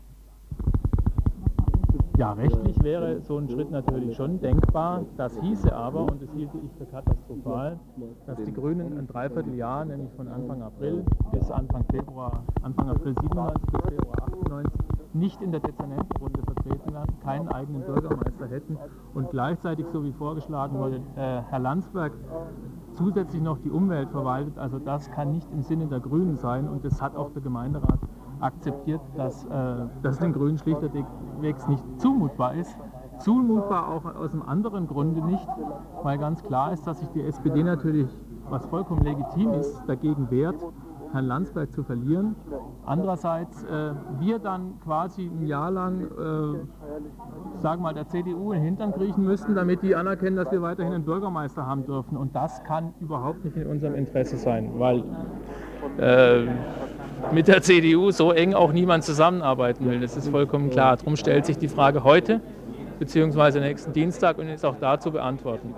Ja, 2.19 2.33
rechtlich 2.33 2.83
wäre 2.83 3.21
so 3.21 3.39
ein 3.39 3.49
Schritt 3.49 3.71
natürlich 3.71 4.17
schon 4.17 4.41
denkbar. 4.41 5.05
Das 5.17 5.39
hieße 5.39 5.73
aber, 5.73 6.01
und 6.01 6.21
das 6.21 6.29
hielte 6.33 6.59
ich 6.59 6.73
für 6.77 6.85
katastrophal, 6.87 7.79
dass 8.27 8.43
die 8.43 8.53
Grünen 8.53 8.99
ein 8.99 9.07
Dreivierteljahr, 9.07 9.85
nämlich 9.85 10.13
von 10.15 10.27
Anfang 10.27 10.61
April 10.63 11.05
bis 11.31 11.49
Anfang 11.49 11.85
Februar, 11.93 12.43
Anfang 12.63 12.89
April 12.89 13.15
97 13.21 13.63
bis 13.71 13.83
Februar 13.83 14.17
98, 14.27 14.98
nicht 15.19 15.41
in 15.43 15.51
der 15.51 15.61
Dezernentenrunde 15.61 16.43
vertreten 16.43 16.93
werden, 16.93 17.17
keinen 17.23 17.49
eigenen 17.49 17.83
Bürgermeister 17.83 18.47
hätten 18.47 18.79
und 19.15 19.31
gleichzeitig, 19.31 19.87
so 19.93 20.05
wie 20.05 20.13
vorgeschlagen 20.13 20.79
wurde, 20.79 20.97
äh, 21.17 21.43
Herr 21.49 21.59
Landsberg 21.59 22.13
zusätzlich 22.95 23.43
noch 23.43 23.59
die 23.59 23.71
Umwelt 23.71 24.11
verwaltet. 24.11 24.59
Also 24.59 24.79
das 24.79 25.11
kann 25.11 25.33
nicht 25.33 25.51
im 25.53 25.63
Sinne 25.63 25.87
der 25.87 26.01
Grünen 26.01 26.37
sein 26.37 26.69
und 26.69 26.85
das 26.85 27.01
hat 27.01 27.17
auch 27.17 27.31
der 27.33 27.43
Gemeinderat 27.43 27.99
akzeptiert, 28.41 29.01
dass 29.17 29.45
äh, 29.45 29.49
das 30.03 30.19
den 30.19 30.33
Grünen 30.33 30.59
schlichtweg 30.59 31.05
nicht 31.41 31.85
zumutbar 32.01 32.55
ist. 32.55 32.79
Zumutbar 33.19 33.89
auch 33.89 34.05
aus 34.05 34.33
einem 34.33 34.43
anderen 34.43 34.87
Grunde 34.87 35.21
nicht, 35.25 35.49
weil 36.03 36.19
ganz 36.19 36.43
klar 36.45 36.73
ist, 36.73 36.87
dass 36.87 37.01
sich 37.01 37.09
die 37.11 37.23
SPD 37.23 37.65
natürlich, 37.65 38.09
was 38.49 38.65
vollkommen 38.67 39.03
legitim 39.03 39.55
ist, 39.55 39.83
dagegen 39.89 40.31
wehrt, 40.31 40.65
Herrn 41.13 41.27
Landsberg 41.27 41.73
zu 41.73 41.83
verlieren. 41.83 42.37
Andererseits 42.85 43.65
äh, 43.65 43.93
wir 44.19 44.39
dann 44.39 44.79
quasi 44.85 45.23
ein 45.27 45.47
Jahr 45.47 45.71
lang, 45.71 46.03
äh, 46.03 47.59
sagen 47.61 47.83
mal, 47.83 47.95
der 47.95 48.09
CDU 48.09 48.53
in 48.53 48.61
den 48.61 48.65
Hintern 48.65 48.93
kriechen 48.93 49.25
müssten, 49.25 49.55
damit 49.55 49.83
die 49.83 49.95
anerkennen, 49.95 50.37
dass 50.37 50.51
wir 50.51 50.63
weiterhin 50.63 50.93
einen 50.93 51.05
Bürgermeister 51.05 51.67
haben 51.67 51.85
dürfen. 51.87 52.17
Und 52.17 52.35
das 52.35 52.63
kann 52.65 52.95
überhaupt 53.01 53.45
nicht 53.45 53.57
in 53.57 53.67
unserem 53.67 53.95
Interesse 53.95 54.37
sein, 54.37 54.73
weil 54.79 55.05
äh, 55.99 56.47
mit 57.33 57.49
der 57.49 57.63
CDU 57.63 58.11
so 58.11 58.33
eng 58.33 58.55
auch 58.55 58.73
niemand 58.73 59.05
zusammenarbeiten 59.05 59.87
will. 59.87 60.01
Das 60.01 60.17
ist 60.17 60.29
vollkommen 60.29 60.71
klar. 60.71 60.97
Darum 60.97 61.17
stellt 61.17 61.47
sich 61.47 61.59
die 61.59 61.69
Frage 61.69 62.05
heute 62.05 62.41
beziehungsweise 62.99 63.61
nächsten 63.61 63.93
Dienstag 63.93 64.39
und 64.39 64.49
ist 64.49 64.65
auch 64.65 64.77
da 64.81 64.99
zu 64.99 65.13
beantworten. 65.13 65.75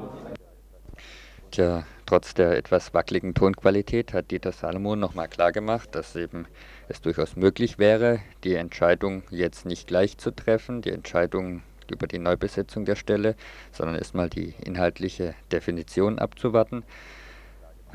Tja, 1.50 1.82
trotz 2.10 2.34
der 2.34 2.56
etwas 2.56 2.92
wackeligen 2.92 3.34
Tonqualität 3.34 4.12
hat 4.12 4.32
Dieter 4.32 4.50
Salomon 4.50 4.98
nochmal 4.98 5.28
klargemacht, 5.28 5.94
dass 5.94 6.16
eben 6.16 6.46
es 6.88 7.00
durchaus 7.00 7.36
möglich 7.36 7.78
wäre, 7.78 8.18
die 8.42 8.56
Entscheidung 8.56 9.22
jetzt 9.30 9.64
nicht 9.64 9.86
gleich 9.86 10.18
zu 10.18 10.32
treffen, 10.32 10.82
die 10.82 10.90
Entscheidung 10.90 11.62
über 11.88 12.08
die 12.08 12.18
Neubesetzung 12.18 12.84
der 12.84 12.96
Stelle, 12.96 13.36
sondern 13.70 13.94
erstmal 13.94 14.28
die 14.28 14.56
inhaltliche 14.64 15.36
Definition 15.52 16.18
abzuwarten. 16.18 16.82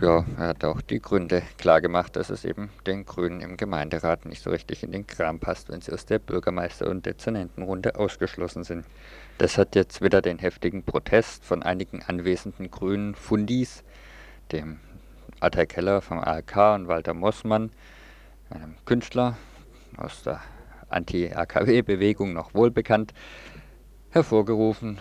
Ja, 0.02 0.26
er 0.38 0.48
hat 0.48 0.66
auch 0.66 0.82
die 0.82 1.02
Gründe 1.02 1.42
klargemacht, 1.58 2.18
dass 2.18 2.30
es 2.30 2.44
eben 2.44 2.70
den 2.86 3.06
Grünen 3.06 3.40
im 3.40 3.56
Gemeinderat 3.56 4.26
nicht 4.26 4.44
so 4.44 4.50
richtig 4.50 4.84
in 4.84 4.92
den 4.92 5.08
Kram 5.08 5.40
passt, 5.40 5.70
wenn 5.70 5.80
sie 5.80 5.94
aus 5.94 6.06
der 6.06 6.20
Bürgermeister- 6.20 6.90
und 6.90 7.06
Dezernentenrunde 7.06 7.96
ausgeschlossen 7.96 8.66
sind. 8.66 8.86
Das 9.38 9.58
hat 9.58 9.74
jetzt 9.74 10.02
wieder 10.02 10.22
den 10.22 10.38
heftigen 10.40 10.84
Protest 10.84 11.46
von 11.46 11.64
einigen 11.64 12.04
anwesenden 12.04 12.70
Grünen 12.72 13.16
Fundis, 13.16 13.85
dem 14.52 14.80
Altai 15.40 15.66
Keller 15.66 16.02
vom 16.02 16.20
ARK 16.20 16.76
und 16.76 16.88
Walter 16.88 17.14
Mossmann, 17.14 17.72
einem 18.50 18.76
Künstler 18.86 19.38
aus 19.98 20.24
der 20.24 20.42
Anti-AKW-Bewegung 20.90 22.34
noch 22.34 22.54
wohlbekannt, 22.54 23.14
hervorgerufen 24.12 25.00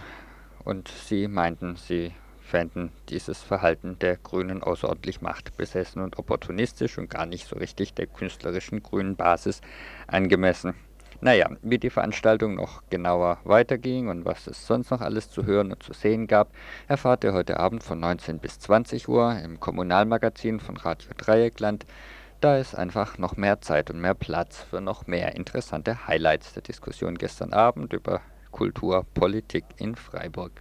und 0.64 0.88
sie 0.88 1.28
meinten, 1.28 1.76
sie 1.76 2.12
fänden 2.40 2.90
dieses 3.08 3.42
Verhalten 3.42 3.98
der 3.98 4.16
Grünen 4.16 4.62
außerordentlich 4.62 5.20
machtbesessen 5.20 6.02
und 6.02 6.18
opportunistisch 6.18 6.98
und 6.98 7.10
gar 7.10 7.26
nicht 7.26 7.46
so 7.46 7.56
richtig 7.56 7.94
der 7.94 8.06
künstlerischen 8.06 8.82
grünen 8.82 9.16
Basis 9.16 9.60
angemessen. 10.06 10.74
Naja, 11.24 11.48
wie 11.62 11.78
die 11.78 11.88
Veranstaltung 11.88 12.56
noch 12.56 12.82
genauer 12.90 13.38
weiterging 13.44 14.08
und 14.08 14.26
was 14.26 14.46
es 14.46 14.66
sonst 14.66 14.90
noch 14.90 15.00
alles 15.00 15.30
zu 15.30 15.46
hören 15.46 15.72
und 15.72 15.82
zu 15.82 15.94
sehen 15.94 16.26
gab, 16.26 16.52
erfahrt 16.86 17.24
ihr 17.24 17.32
heute 17.32 17.58
Abend 17.58 17.82
von 17.82 17.98
19 17.98 18.40
bis 18.40 18.58
20 18.58 19.08
Uhr 19.08 19.34
im 19.42 19.58
Kommunalmagazin 19.58 20.60
von 20.60 20.76
Radio 20.76 21.12
Dreieckland. 21.16 21.86
Da 22.42 22.58
ist 22.58 22.74
einfach 22.74 23.16
noch 23.16 23.38
mehr 23.38 23.62
Zeit 23.62 23.90
und 23.90 24.02
mehr 24.02 24.12
Platz 24.12 24.66
für 24.68 24.82
noch 24.82 25.06
mehr 25.06 25.34
interessante 25.34 26.06
Highlights 26.06 26.52
der 26.52 26.62
Diskussion 26.62 27.16
gestern 27.16 27.54
Abend 27.54 27.94
über 27.94 28.20
Kultur, 28.50 29.06
Politik 29.14 29.64
in 29.78 29.94
Freiburg. 29.94 30.52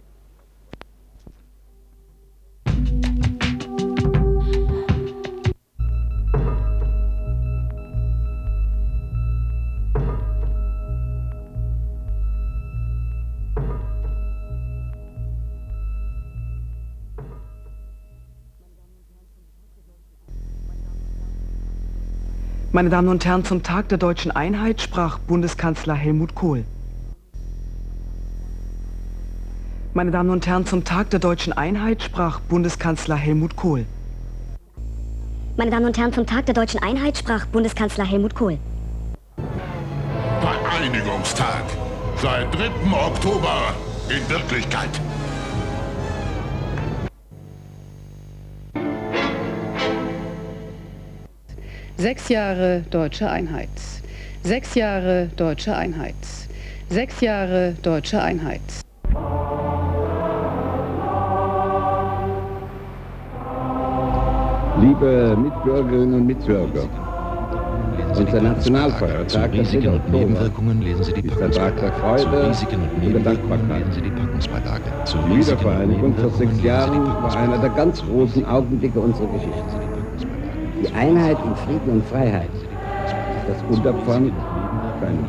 Meine 22.74 22.90
Damen 22.90 23.06
und 23.06 23.24
Herren, 23.24 23.44
zum 23.44 23.62
Tag 23.62 23.88
der 23.90 23.98
deutschen 23.98 24.32
Einheit 24.32 24.82
sprach 24.82 25.20
Bundeskanzler 25.20 25.94
Helmut 25.94 26.34
Kohl. 26.34 26.64
Meine 29.92 30.10
Damen 30.10 30.30
und 30.30 30.44
Herren, 30.44 30.66
zum 30.66 30.82
Tag 30.82 31.08
der 31.10 31.20
deutschen 31.20 31.52
Einheit 31.52 32.02
sprach 32.02 32.40
Bundeskanzler 32.40 33.14
Helmut 33.14 33.54
Kohl. 33.54 33.86
Meine 35.56 35.70
Damen 35.70 35.86
und 35.86 35.96
Herren, 35.96 36.12
zum 36.12 36.26
Tag 36.26 36.46
der 36.46 36.56
deutschen 36.56 36.82
Einheit 36.82 37.16
sprach 37.16 37.46
Bundeskanzler 37.46 38.04
Helmut 38.04 38.34
Kohl. 38.34 38.58
Vereinigungstag. 40.40 41.62
Seit 42.16 42.52
3. 42.56 42.70
Oktober 42.90 43.72
in 44.08 44.28
Wirklichkeit. 44.28 45.00
Sechs 51.96 52.28
Jahre 52.28 52.82
deutsche 52.90 53.30
Einheit. 53.30 53.68
Sechs 54.42 54.74
Jahre 54.74 55.30
deutsche 55.36 55.76
Einheit. 55.76 56.16
Sechs 56.88 57.20
Jahre 57.20 57.76
deutsche 57.82 58.20
Einheit. 58.20 58.60
Liebe 64.80 65.36
Mitbürgerinnen 65.40 66.14
und 66.14 66.26
Mitbürger, 66.26 66.88
unser 68.18 68.42
Nationalfeiertag, 68.42 69.52
der 69.52 69.60
Risiken 69.60 69.94
und 69.94 70.10
Nebenwirkungen 70.10 70.82
lesen 70.82 71.04
Sie 71.04 71.12
die 71.12 71.22
Packungsbeilage. 71.22 71.92
Zu 72.18 72.28
Risiken 72.48 72.82
und 72.82 72.98
Nebenwirkungen 73.02 73.68
lesen 73.68 73.92
Sie 73.92 74.02
die 74.02 74.10
Packungsbeilage. 74.10 74.82
Zu 75.04 75.18
Die 75.18 75.32
Risiken 75.32 75.32
und 75.32 75.38
Wiedervereinigung 75.38 76.14
vor 76.16 76.30
sechs 76.30 76.40
Nebenwirkungen 76.40 76.56
lesen 76.56 76.60
Sie 76.60 76.66
Jahren 76.66 77.04
die 77.04 77.22
war 77.22 77.36
einer 77.36 77.58
der 77.58 77.70
ganz 77.70 78.02
großen 78.02 78.44
Augenblicke 78.44 78.98
unserer 78.98 79.28
Geschichte. 79.28 80.03
Die 80.84 80.92
Einheit 80.92 81.38
in 81.42 81.56
Frieden 81.56 81.90
und 81.92 82.04
Freiheit 82.04 82.50
ist 82.52 83.48
das 83.48 83.62
Unterpfand 83.62 84.32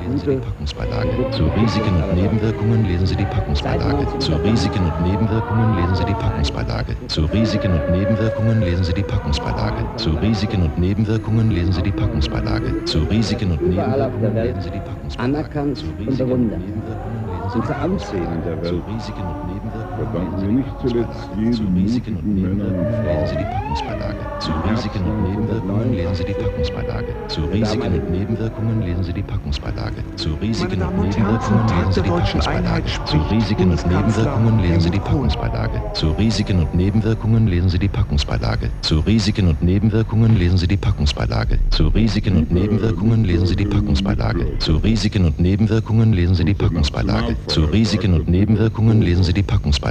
Lesen 0.02 0.18
Sie 0.18 0.28
die 0.28 0.36
Packungsbeilage. 0.38 1.32
Zu 1.32 1.48
Risiken 1.48 1.96
und 1.96 2.14
Nebenwirkungen 2.14 2.86
lesen 2.86 3.08
Sie 3.08 3.16
die 3.16 3.26
Packungsbeilage. 3.26 4.20
Zu 4.20 4.34
Risiken 4.36 4.86
und 4.86 5.02
Nebenwirkungen 5.02 5.76
lesen 5.76 5.96
Sie 5.96 6.06
die 6.06 6.14
Packungsbeilage. 6.14 7.08
Zu 7.08 7.26
Risiken 7.26 7.74
und 7.74 7.90
Nebenwirkungen 7.90 8.62
lesen 8.62 8.84
Sie 8.84 8.94
die 8.94 9.02
Packungsbeilage. 9.04 9.86
Zu 9.98 10.12
Risiken 10.16 10.64
und 10.64 10.78
Nebenwirkungen 10.80 11.52
lesen 11.52 11.72
Sie 11.74 11.82
die 11.84 11.92
Packungsbeilage. 11.92 12.86
Zu 12.86 13.04
Risiken 13.04 13.52
und 13.52 13.62
Nebenwirkungen 13.70 14.36
lesen 14.36 14.62
Sie 14.62 14.72
die 14.72 14.80
Packungsbeilage. 14.80 15.36
anerkannt 15.36 15.78
Zu 15.78 15.86
und 15.88 16.00
Risiken 16.00 16.32
und 16.32 16.50
bewundert. 16.50 16.60
Nebenwirkungen 16.60 17.28
lesen 17.28 17.50
Sie 17.50 17.58
Unser 17.60 17.74
die 17.76 17.80
Ansehen 17.80 18.34
in 18.34 18.44
der 18.44 18.56
Packungsbeilage. 18.56 18.62
Welt 18.62 18.86
Zu 18.86 18.92
Risiken 18.92 19.30
und 19.30 19.44
Nebenwirkungen 19.44 19.55
verdanken 19.96 20.42
wir 20.42 20.52
nicht 20.52 20.80
zuletzt 20.82 21.30
und 21.62 21.74
mutigen 21.74 22.42
Männern 22.42 23.04
lesen 23.04 23.28
Sie 23.28 23.38
die. 23.38 23.46
Packungsbeilage. 23.76 24.40
Zu 24.40 24.52
Risiken 24.70 25.06
und 25.06 25.24
Nebenwirkungen 25.24 25.94
lesen 25.94 26.16
Sie 26.16 26.24
die 26.24 26.34
Packungsbeilage. 26.34 27.16
Zu 27.28 27.46
Risiken 27.46 27.94
und 27.94 28.12
Nebenwirkungen 28.12 28.82
lesen 28.82 29.04
Sie 29.04 29.14
die 29.14 29.24
Packungsbeilage. 29.24 30.04
Zu 30.16 30.34
Risiken 30.36 30.82
und 30.82 30.98
Nebenwirkungen 30.98 31.68
lesen 31.68 31.92
Sie 31.92 32.02
die 32.02 32.10
Packungsbeilage. 32.10 32.92
Zu 33.06 33.18
Risiken 33.30 33.72
und 33.72 33.86
Nebenwirkungen 33.86 34.60
lesen 34.60 34.82
Sie 34.82 34.90
die. 34.92 35.00
Packungsbeilage. 35.00 35.82
Zu 35.94 36.10
Risiken 36.10 36.60
und 36.60 36.74
Nebenwirkungen 36.74 37.48
lesen 37.48 37.68
Sie 37.68 37.78
die 37.78 37.88
Packungsbeilage. 37.88 38.70
Zu 38.82 38.98
Risiken 39.00 39.48
und 39.48 39.52
Nebenwirkungen 39.64 40.36
lesen 40.36 40.58
Sie 40.58 40.66
die 40.68 40.78
Packungsbeilage. 40.78 41.58
Zu 41.70 41.88
Risiken 41.88 42.36
und 42.36 42.52
Nebenwirkungen 42.52 43.24
lesen 43.24 43.46
Sie 43.46 43.56
die 43.56 43.58
Packungsbeilage. 43.58 44.48
Zu 44.60 44.76
Risiken 44.78 45.26
und 45.26 45.40
Nebenwirkungen 45.40 46.12
lesen 46.12 46.36
Sie 46.36 46.46
die 46.46 46.54
Packungsbeilage. 46.54 47.36
Zu 47.48 47.66
Risiken 47.66 48.14
und 48.14 48.28
Nebenwirkungen 48.28 49.02
lesen 49.02 49.24
Sie 49.24 49.34
die 49.34 49.44
Packungsbeilage. 49.44 49.85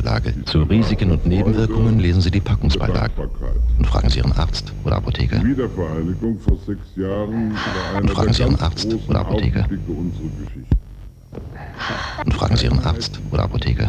Zu 0.46 0.62
Risiken 0.62 1.12
und 1.12 1.24
Nebenwirkungen 1.24 2.00
lesen 2.00 2.20
Sie 2.20 2.30
die 2.30 2.40
Packungsbeilage. 2.40 3.12
Und 3.78 3.86
fragen 3.86 4.10
Sie 4.10 4.18
Ihren 4.18 4.32
Arzt 4.32 4.72
oder 4.84 4.96
Apotheker. 4.96 5.38
Die 5.38 5.50
Wiedervereinigung 5.50 6.38
vor 6.40 6.58
sechs 6.66 6.96
Jahren 6.96 7.52
war 7.52 7.98
einer 7.98 8.08
fragen 8.08 8.32
Sie 8.32 8.42
Ihren 8.42 8.58
Arzt 8.58 8.88
oder 9.08 9.20
Apotheker. 9.20 9.68
Und 12.24 12.34
fragen 12.34 12.56
Sie 12.56 12.64
Ihren 12.66 12.80
Arzt 12.80 13.20
oder 13.30 13.44
Apotheker. 13.44 13.88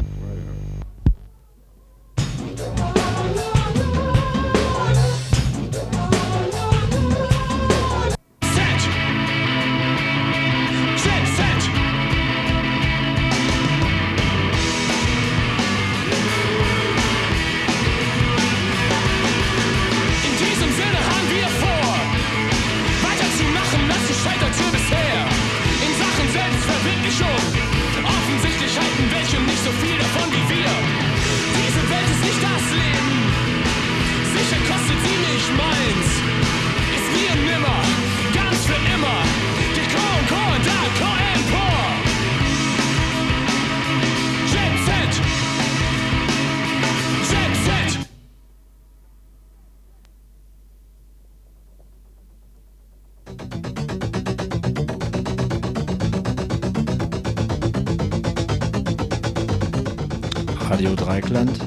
Dreikland. 61.36 61.60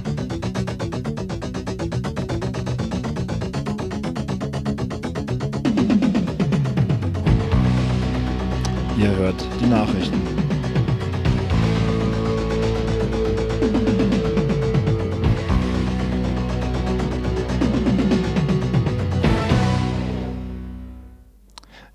Ihr 8.98 9.16
hört 9.16 9.46
die 9.60 9.66
Nachrichten. 9.66 10.18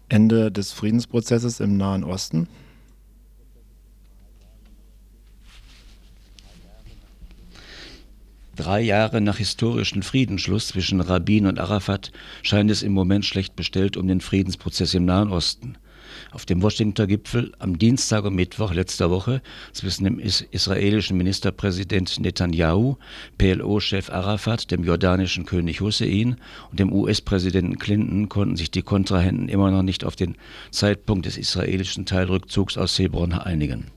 Ende 0.10 0.52
des 0.52 0.72
Friedensprozesses 0.74 1.60
im 1.60 1.78
Nahen 1.78 2.04
Osten. 2.04 2.48
Drei 8.56 8.82
Jahre 8.82 9.20
nach 9.20 9.38
historischen 9.38 10.04
Friedensschluss 10.04 10.68
zwischen 10.68 11.02
Rabin 11.02 11.48
und 11.48 11.60
Arafat 11.60 12.12
scheint 12.44 12.70
es 12.70 12.84
im 12.84 12.92
Moment 12.92 13.26
schlecht 13.26 13.56
bestellt 13.56 13.98
um 13.98 14.08
den 14.08 14.22
Friedensprozess 14.22 14.94
im 14.94 15.06
Nahen 15.06 15.32
Osten. 15.32 15.76
Auf 16.32 16.46
dem 16.46 16.62
Washingtoner 16.62 17.08
Gipfel 17.08 17.52
am 17.58 17.80
Dienstag 17.80 18.26
und 18.26 18.36
Mittwoch 18.36 18.72
letzter 18.72 19.10
Woche 19.10 19.42
zwischen 19.72 20.04
dem 20.04 20.20
is 20.20 20.42
israelischen 20.52 21.18
Ministerpräsident 21.18 22.20
Netanyahu, 22.20 22.98
PLO-Chef 23.40 24.12
Arafat, 24.12 24.70
dem 24.70 24.84
jordanischen 24.84 25.48
König 25.48 25.82
Hussein 25.82 26.36
und 26.70 26.80
dem 26.80 26.94
US-Präsidenten 26.94 27.80
Clinton 27.80 28.30
konnten 28.30 28.56
sich 28.56 28.70
die 28.70 28.84
Kontrahenten 28.84 29.50
immer 29.50 29.72
noch 29.72 29.82
nicht 29.82 30.06
auf 30.06 30.16
den 30.16 30.36
Zeitpunkt 30.70 31.26
des 31.26 31.38
israelischen 31.38 32.06
Teilrückzugs 32.06 32.78
aus 32.78 33.00
Hebron 33.00 33.34
einigen. 33.34 33.88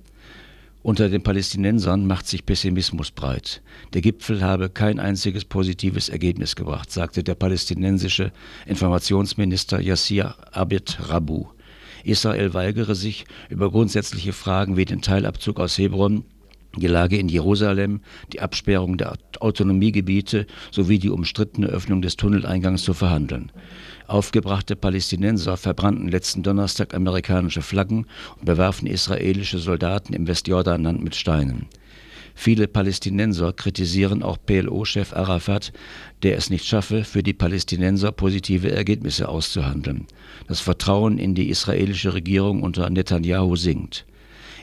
Unter 0.86 1.08
den 1.08 1.24
Palästinensern 1.24 2.06
macht 2.06 2.28
sich 2.28 2.46
Pessimismus 2.46 3.10
breit. 3.10 3.60
Der 3.92 4.02
Gipfel 4.02 4.40
habe 4.40 4.68
kein 4.68 5.00
einziges 5.00 5.44
positives 5.44 6.08
Ergebnis 6.08 6.54
gebracht, 6.54 6.92
sagte 6.92 7.24
der 7.24 7.34
palästinensische 7.34 8.30
Informationsminister 8.66 9.80
Yassir 9.80 10.36
Abed 10.52 10.96
Rabu. 11.08 11.46
Israel 12.04 12.54
weigere 12.54 12.94
sich, 12.94 13.24
über 13.48 13.72
grundsätzliche 13.72 14.32
Fragen 14.32 14.76
wie 14.76 14.84
den 14.84 15.02
Teilabzug 15.02 15.58
aus 15.58 15.76
Hebron 15.76 16.22
die 16.76 16.86
Lage 16.86 17.16
in 17.16 17.28
Jerusalem, 17.28 18.00
die 18.32 18.40
Absperrung 18.40 18.96
der 18.96 19.14
Autonomiegebiete 19.40 20.46
sowie 20.70 20.98
die 20.98 21.10
umstrittene 21.10 21.66
Öffnung 21.66 22.02
des 22.02 22.16
Tunneleingangs 22.16 22.82
zu 22.84 22.94
verhandeln. 22.94 23.50
Aufgebrachte 24.08 24.76
Palästinenser 24.76 25.56
verbrannten 25.56 26.08
letzten 26.08 26.42
Donnerstag 26.44 26.94
amerikanische 26.94 27.62
Flaggen 27.62 28.06
und 28.36 28.44
bewarfen 28.44 28.86
israelische 28.86 29.58
Soldaten 29.58 30.12
im 30.12 30.28
Westjordanland 30.28 31.02
mit 31.02 31.16
Steinen. 31.16 31.66
Viele 32.38 32.68
Palästinenser 32.68 33.52
kritisieren 33.52 34.22
auch 34.22 34.36
PLO-Chef 34.44 35.14
Arafat, 35.14 35.72
der 36.22 36.36
es 36.36 36.50
nicht 36.50 36.66
schaffe, 36.66 37.02
für 37.02 37.22
die 37.22 37.32
Palästinenser 37.32 38.12
positive 38.12 38.70
Ergebnisse 38.70 39.28
auszuhandeln. 39.28 40.06
Das 40.46 40.60
Vertrauen 40.60 41.18
in 41.18 41.34
die 41.34 41.48
israelische 41.48 42.14
Regierung 42.14 42.62
unter 42.62 42.90
Netanyahu 42.90 43.56
sinkt. 43.56 44.04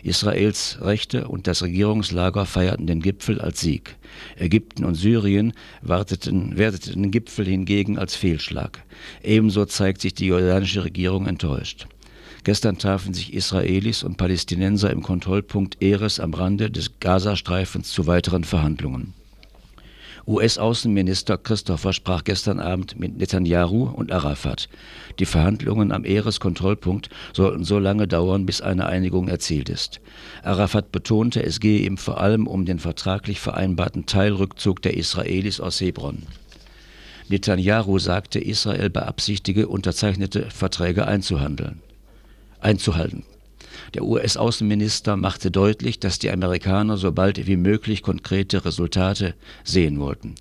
Israels 0.03 0.77
Rechte 0.81 1.27
und 1.27 1.47
das 1.47 1.63
Regierungslager 1.63 2.45
feierten 2.45 2.87
den 2.87 3.01
Gipfel 3.01 3.39
als 3.39 3.61
Sieg. 3.61 3.95
Ägypten 4.37 4.83
und 4.83 4.95
Syrien 4.95 5.53
warteten, 5.81 6.57
werteten 6.57 7.03
den 7.03 7.11
Gipfel 7.11 7.45
hingegen 7.45 7.97
als 7.97 8.15
Fehlschlag. 8.15 8.83
Ebenso 9.23 9.65
zeigt 9.65 10.01
sich 10.01 10.13
die 10.13 10.27
jordanische 10.27 10.83
Regierung 10.83 11.25
enttäuscht. 11.25 11.87
Gestern 12.43 12.77
trafen 12.77 13.13
sich 13.13 13.33
Israelis 13.33 14.03
und 14.03 14.17
Palästinenser 14.17 14.91
im 14.91 15.01
Kontrollpunkt 15.01 15.81
Eres 15.81 16.19
am 16.19 16.33
Rande 16.33 16.69
des 16.69 16.99
Gazastreifens 16.99 17.89
zu 17.89 18.05
weiteren 18.05 18.43
Verhandlungen. 18.43 19.13
US-Außenminister 20.25 21.37
Christopher 21.37 21.91
sprach 21.91 22.23
gestern 22.23 22.61
Abend 22.61 22.97
mit 22.97 23.17
Netanyahu 23.17 23.83
und 23.83 24.13
Arafat. 24.13 24.69
Die 25.19 25.25
Verhandlungen 25.25 25.91
am 25.91 26.05
Eres-Kontrollpunkt 26.05 27.09
sollten 27.33 27.65
so 27.65 27.77
lange 27.77 28.07
dauern, 28.07 28.45
bis 28.45 28.61
eine 28.61 28.85
Einigung 28.85 29.27
erzielt 29.27 29.67
ist. 29.67 29.99
Arafat 30.41 30.93
betonte, 30.93 31.43
es 31.43 31.59
gehe 31.59 31.79
ihm 31.79 31.97
vor 31.97 32.21
allem 32.21 32.47
um 32.47 32.65
den 32.65 32.79
vertraglich 32.79 33.41
vereinbarten 33.41 34.05
Teilrückzug 34.05 34.81
der 34.81 34.95
Israelis 34.95 35.59
aus 35.59 35.81
Hebron. 35.81 36.23
Netanyahu 37.27 37.99
sagte, 37.99 38.39
Israel 38.39 38.89
beabsichtige, 38.89 39.67
unterzeichnete 39.67 40.49
Verträge 40.51 41.05
einzuhandeln, 41.05 41.81
einzuhalten. 42.61 43.23
Der 43.93 44.03
US-Außenminister 44.03 45.17
machte 45.17 45.51
deutlich, 45.51 45.99
dass 45.99 46.19
die 46.19 46.31
Amerikaner 46.31 46.97
so 46.97 47.11
bald 47.11 47.45
wie 47.47 47.57
möglich 47.57 48.01
konkrete 48.01 48.65
Resultate 48.65 49.35
sehen 49.63 49.99
wollten. 49.99 50.35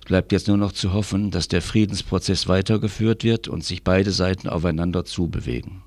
Es 0.00 0.06
bleibt 0.06 0.32
jetzt 0.32 0.48
nur 0.48 0.56
noch 0.56 0.72
zu 0.72 0.92
hoffen, 0.92 1.30
dass 1.30 1.48
der 1.48 1.62
Friedensprozess 1.62 2.48
weitergeführt 2.48 3.24
wird 3.24 3.48
und 3.48 3.64
sich 3.64 3.84
beide 3.84 4.10
Seiten 4.10 4.48
aufeinander 4.48 5.04
zubewegen. 5.04 5.82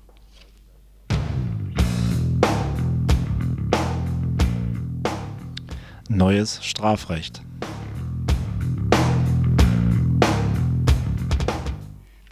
Neues 6.08 6.62
Strafrecht. 6.62 7.42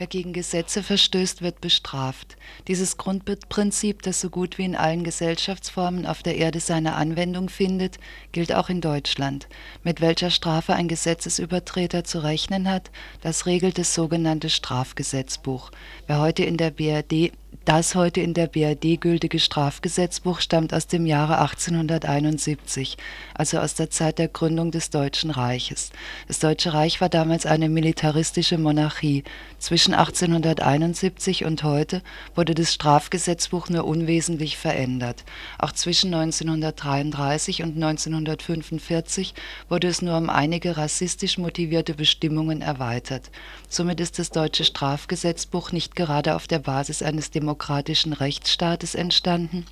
Wer 0.01 0.07
gegen 0.07 0.33
Gesetze 0.33 0.83
verstößt, 0.83 1.43
wird 1.43 1.61
bestraft. 1.61 2.39
Dieses 2.69 2.97
Grundprinzip, 2.97 4.01
das 4.01 4.19
so 4.19 4.31
gut 4.31 4.57
wie 4.57 4.65
in 4.65 4.75
allen 4.75 5.05
Gesellschaftsformen 5.05 6.07
auf 6.07 6.23
der 6.23 6.37
Erde 6.37 6.59
seine 6.59 6.95
Anwendung 6.95 7.51
findet, 7.51 7.99
gilt 8.33 8.55
auch 8.55 8.71
in 8.71 8.81
Deutschland. 8.81 9.47
Mit 9.85 10.01
welcher 10.01 10.31
Strafe 10.31 10.73
ein 10.73 10.89
Gesetzesübertreter 10.89 12.03
zu 12.03 12.21
rechnen 12.21 12.67
hat, 12.71 12.91
das 13.21 13.45
regelt 13.45 13.77
das 13.77 13.95
sogenannte 13.95 14.49
Strafgesetzbuch. 14.49 15.71
Wer 16.07 16.19
heute 16.19 16.45
in 16.45 16.57
der 16.57 16.71
BRD 16.71 17.33
das 17.71 17.95
heute 17.95 18.21
in 18.21 18.35
der 18.35 18.49
BRD 18.49 19.01
gültige 19.01 19.39
Strafgesetzbuch 19.39 20.41
stammt 20.41 20.75
aus 20.75 20.89
dem 20.89 21.07
Jahre 21.07 21.39
1871, 21.39 22.97
also 23.33 23.59
aus 23.59 23.75
der 23.75 23.91
Zeit 23.91 24.19
der 24.19 24.27
Gründung 24.27 24.73
des 24.73 24.91
Deutschen 24.91 25.31
Reiches. 25.31 25.93
Das 26.27 26.41
Deutsche 26.41 26.73
Reich 26.73 27.01
war 27.01 27.09
damals 27.09 27.47
eine 27.47 27.69
militaristische 27.69 28.59
Monarchie. 28.59 29.23
Zwischen 29.61 29.95
1871 29.95 31.45
und 31.45 31.63
heute 31.63 32.03
wurde 32.35 32.57
das 32.57 32.75
Strafgesetzbuch 32.75 33.69
nur 33.69 33.85
unwesentlich 33.85 34.57
verändert. 34.57 35.23
Auch 35.61 35.71
zwischen 35.71 36.13
1933 36.13 37.63
und 37.63 37.77
1945 37.77 39.33
wurde 39.69 39.87
es 39.87 40.03
nur 40.03 40.17
um 40.17 40.29
einige 40.29 40.77
rassistisch 40.77 41.39
motivierte 41.39 41.95
Bestimmungen 41.95 42.63
erweitert. 42.63 43.31
Somit 43.69 44.01
ist 44.01 44.19
das 44.19 44.31
deutsche 44.31 44.65
Strafgesetzbuch 44.65 45.71
nicht 45.71 45.95
gerade 45.95 46.35
auf 46.35 46.49
der 46.49 46.59
Basis 46.59 47.05
eines 47.05 47.31
demokratischen 47.31 47.60
Rechtsstaates 47.69 48.95
entstanden, 48.95 49.67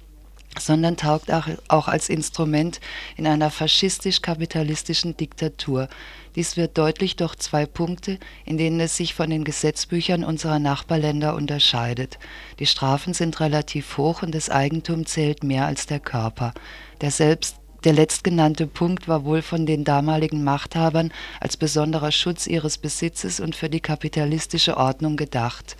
sondern 0.58 0.96
taugt 0.96 1.32
auch, 1.32 1.46
auch 1.68 1.88
als 1.88 2.08
Instrument 2.08 2.80
in 3.16 3.26
einer 3.26 3.50
faschistisch-kapitalistischen 3.50 5.16
Diktatur. 5.16 5.88
Dies 6.34 6.56
wird 6.56 6.78
deutlich 6.78 7.16
durch 7.16 7.36
zwei 7.36 7.66
Punkte, 7.66 8.18
in 8.44 8.58
denen 8.58 8.80
es 8.80 8.96
sich 8.96 9.14
von 9.14 9.30
den 9.30 9.44
Gesetzbüchern 9.44 10.24
unserer 10.24 10.58
Nachbarländer 10.58 11.34
unterscheidet. 11.34 12.18
Die 12.58 12.66
Strafen 12.66 13.14
sind 13.14 13.40
relativ 13.40 13.96
hoch 13.96 14.22
und 14.22 14.34
das 14.34 14.50
Eigentum 14.50 15.06
zählt 15.06 15.42
mehr 15.42 15.66
als 15.66 15.86
der 15.86 16.00
Körper. 16.00 16.52
Der 17.00 17.10
selbst 17.10 17.56
der 17.84 17.92
letztgenannte 17.92 18.66
Punkt 18.66 19.06
war 19.06 19.24
wohl 19.24 19.40
von 19.40 19.64
den 19.64 19.84
damaligen 19.84 20.42
Machthabern 20.42 21.12
als 21.38 21.56
besonderer 21.56 22.10
Schutz 22.10 22.48
ihres 22.48 22.76
Besitzes 22.76 23.38
und 23.38 23.54
für 23.54 23.70
die 23.70 23.78
kapitalistische 23.78 24.76
Ordnung 24.76 25.16
gedacht 25.16 25.76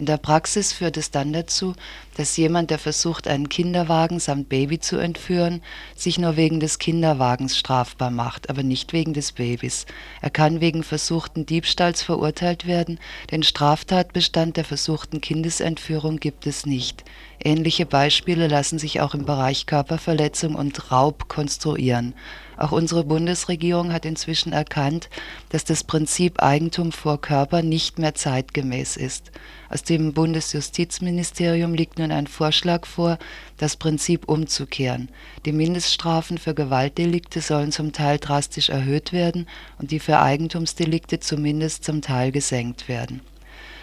in 0.00 0.06
der 0.06 0.16
Praxis 0.16 0.72
führt 0.72 0.96
es 0.96 1.10
dann 1.10 1.34
dazu, 1.34 1.74
dass 2.16 2.36
jemand, 2.38 2.70
der 2.70 2.78
versucht, 2.78 3.28
einen 3.28 3.50
Kinderwagen 3.50 4.18
samt 4.18 4.48
Baby 4.48 4.80
zu 4.80 4.96
entführen, 4.96 5.62
sich 5.94 6.18
nur 6.18 6.36
wegen 6.36 6.58
des 6.58 6.78
Kinderwagens 6.78 7.58
strafbar 7.58 8.10
macht, 8.10 8.48
aber 8.48 8.62
nicht 8.62 8.94
wegen 8.94 9.12
des 9.12 9.32
Babys. 9.32 9.84
Er 10.22 10.30
kann 10.30 10.62
wegen 10.62 10.82
versuchten 10.84 11.44
Diebstahls 11.44 12.02
verurteilt 12.02 12.66
werden, 12.66 12.98
den 13.30 13.42
Straftatbestand 13.42 14.56
der 14.56 14.64
versuchten 14.64 15.20
Kindesentführung 15.20 16.16
gibt 16.16 16.46
es 16.46 16.64
nicht. 16.64 17.04
Ähnliche 17.42 17.84
Beispiele 17.86 18.48
lassen 18.48 18.78
sich 18.78 19.00
auch 19.02 19.14
im 19.14 19.26
Bereich 19.26 19.66
Körperverletzung 19.66 20.54
und 20.54 20.90
Raub 20.90 21.28
konstruieren. 21.28 22.14
Auch 22.58 22.72
unsere 22.72 23.04
Bundesregierung 23.04 23.92
hat 23.92 24.04
inzwischen 24.04 24.52
erkannt, 24.52 25.08
dass 25.48 25.64
das 25.64 25.84
Prinzip 25.84 26.42
Eigentum 26.42 26.92
vor 26.92 27.18
Körper 27.18 27.62
nicht 27.62 27.98
mehr 27.98 28.14
zeitgemäß 28.14 28.96
ist. 28.98 29.30
Aus 29.70 29.84
dem 29.84 30.12
Bundesjustizministerium 30.12 31.72
liegt 31.72 31.98
nun 31.98 32.10
ein 32.10 32.26
Vorschlag 32.26 32.86
vor, 32.86 33.18
das 33.56 33.76
Prinzip 33.76 34.28
umzukehren. 34.28 35.08
Die 35.46 35.52
Mindeststrafen 35.52 36.36
für 36.36 36.54
Gewaltdelikte 36.54 37.40
sollen 37.40 37.72
zum 37.72 37.92
Teil 37.92 38.18
drastisch 38.18 38.68
erhöht 38.68 39.12
werden 39.12 39.46
und 39.78 39.92
die 39.92 40.00
für 40.00 40.18
Eigentumsdelikte 40.18 41.20
zumindest 41.20 41.84
zum 41.84 42.02
Teil 42.02 42.32
gesenkt 42.32 42.88
werden 42.88 43.22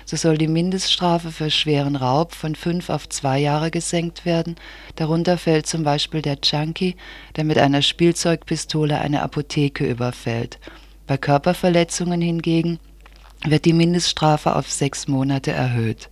so 0.07 0.15
soll 0.15 0.37
die 0.37 0.47
Mindeststrafe 0.47 1.31
für 1.31 1.51
schweren 1.51 1.97
Raub 1.97 2.33
von 2.33 2.55
fünf 2.55 2.89
auf 2.89 3.09
zwei 3.09 3.39
Jahre 3.39 3.71
gesenkt 3.71 4.23
werden. 4.23 4.55
Darunter 4.95 5.37
fällt 5.37 5.67
zum 5.67 5.83
Beispiel 5.83 6.21
der 6.21 6.37
Junkie, 6.41 6.95
der 7.35 7.43
mit 7.43 7.57
einer 7.57 7.81
Spielzeugpistole 7.81 8.99
eine 8.99 9.21
Apotheke 9.21 9.85
überfällt. 9.85 10.59
Bei 11.07 11.17
Körperverletzungen 11.17 12.21
hingegen 12.21 12.79
wird 13.45 13.65
die 13.65 13.73
Mindeststrafe 13.73 14.55
auf 14.55 14.71
sechs 14.71 15.07
Monate 15.07 15.51
erhöht. 15.51 16.09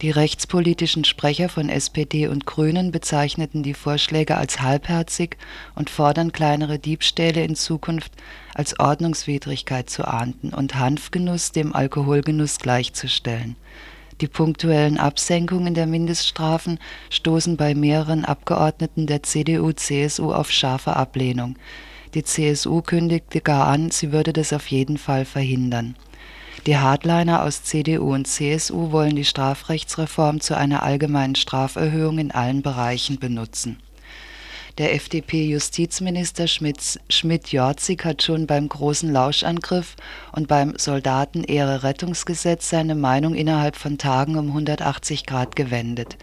Die 0.00 0.10
rechtspolitischen 0.10 1.04
Sprecher 1.04 1.48
von 1.48 1.68
SPD 1.68 2.26
und 2.26 2.44
Grünen 2.44 2.90
bezeichneten 2.90 3.62
die 3.62 3.74
Vorschläge 3.74 4.36
als 4.36 4.60
halbherzig 4.60 5.36
und 5.76 5.90
fordern 5.90 6.32
kleinere 6.32 6.80
Diebstähle 6.80 7.44
in 7.44 7.54
Zukunft 7.54 8.10
als 8.52 8.80
Ordnungswidrigkeit 8.80 9.88
zu 9.88 10.04
ahnden 10.08 10.52
und 10.52 10.74
Hanfgenuss 10.74 11.52
dem 11.52 11.72
Alkoholgenuss 11.72 12.58
gleichzustellen. 12.58 13.54
Die 14.20 14.26
punktuellen 14.26 14.98
Absenkungen 14.98 15.74
der 15.74 15.86
Mindeststrafen 15.86 16.80
stoßen 17.10 17.56
bei 17.56 17.74
mehreren 17.74 18.24
Abgeordneten 18.24 19.06
der 19.06 19.22
CDU/CSU 19.22 20.32
auf 20.32 20.50
scharfe 20.50 20.96
Ablehnung. 20.96 21.56
Die 22.14 22.24
CSU 22.24 22.82
kündigte 22.82 23.40
gar 23.40 23.68
an, 23.68 23.90
sie 23.90 24.10
würde 24.10 24.32
das 24.32 24.52
auf 24.52 24.66
jeden 24.66 24.98
Fall 24.98 25.24
verhindern 25.24 25.94
die 26.66 26.76
Hardliner 26.76 27.42
aus 27.42 27.64
CDU 27.64 28.14
und 28.14 28.26
CSU 28.26 28.92
wollen 28.92 29.16
die 29.16 29.24
Strafrechtsreform 29.24 30.40
zu 30.40 30.56
einer 30.56 30.84
allgemeinen 30.84 31.34
Straferhöhung 31.34 32.18
in 32.18 32.30
allen 32.30 32.62
Bereichen 32.62 33.18
benutzen. 33.18 33.78
Der 34.78 34.94
FDP-Justizminister 34.94 36.46
Schmidt-Jorzig 36.46 38.04
hat 38.04 38.22
schon 38.22 38.46
beim 38.46 38.68
großen 38.68 39.12
Lauschangriff 39.12 39.96
und 40.32 40.48
beim 40.48 40.74
Soldaten-Ehre-Rettungsgesetz 40.78 42.70
seine 42.70 42.94
Meinung 42.94 43.34
innerhalb 43.34 43.76
von 43.76 43.98
Tagen 43.98 44.38
um 44.38 44.46
180 44.46 45.26
Grad 45.26 45.56
gewendet 45.56 46.16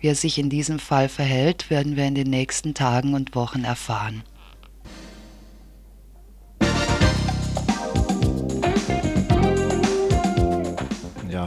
Wie 0.00 0.08
er 0.08 0.14
sich 0.16 0.38
in 0.38 0.50
diesem 0.50 0.80
Fall 0.80 1.08
verhält, 1.08 1.70
werden 1.70 1.96
wir 1.96 2.04
in 2.04 2.14
den 2.14 2.28
nächsten 2.28 2.74
Tagen 2.74 3.14
und 3.14 3.34
Wochen 3.34 3.64
erfahren. 3.64 4.22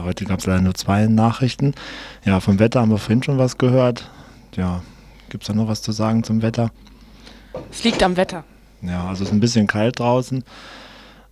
Heute 0.08 0.24
gab 0.24 0.40
es 0.40 0.46
leider 0.46 0.62
nur 0.62 0.74
zwei 0.74 1.06
Nachrichten. 1.06 1.74
Ja, 2.24 2.40
vom 2.40 2.58
Wetter 2.58 2.80
haben 2.80 2.90
wir 2.90 2.98
vorhin 2.98 3.22
schon 3.22 3.38
was 3.38 3.58
gehört. 3.58 4.10
Ja, 4.56 4.82
gibt 5.28 5.44
es 5.44 5.48
da 5.48 5.54
noch 5.54 5.68
was 5.68 5.82
zu 5.82 5.92
sagen 5.92 6.24
zum 6.24 6.42
Wetter? 6.42 6.70
Es 7.70 7.84
liegt 7.84 8.02
am 8.02 8.16
Wetter. 8.16 8.44
Ja, 8.82 9.06
also 9.08 9.22
es 9.22 9.28
ist 9.28 9.34
ein 9.34 9.40
bisschen 9.40 9.66
kalt 9.66 9.98
draußen. 9.98 10.42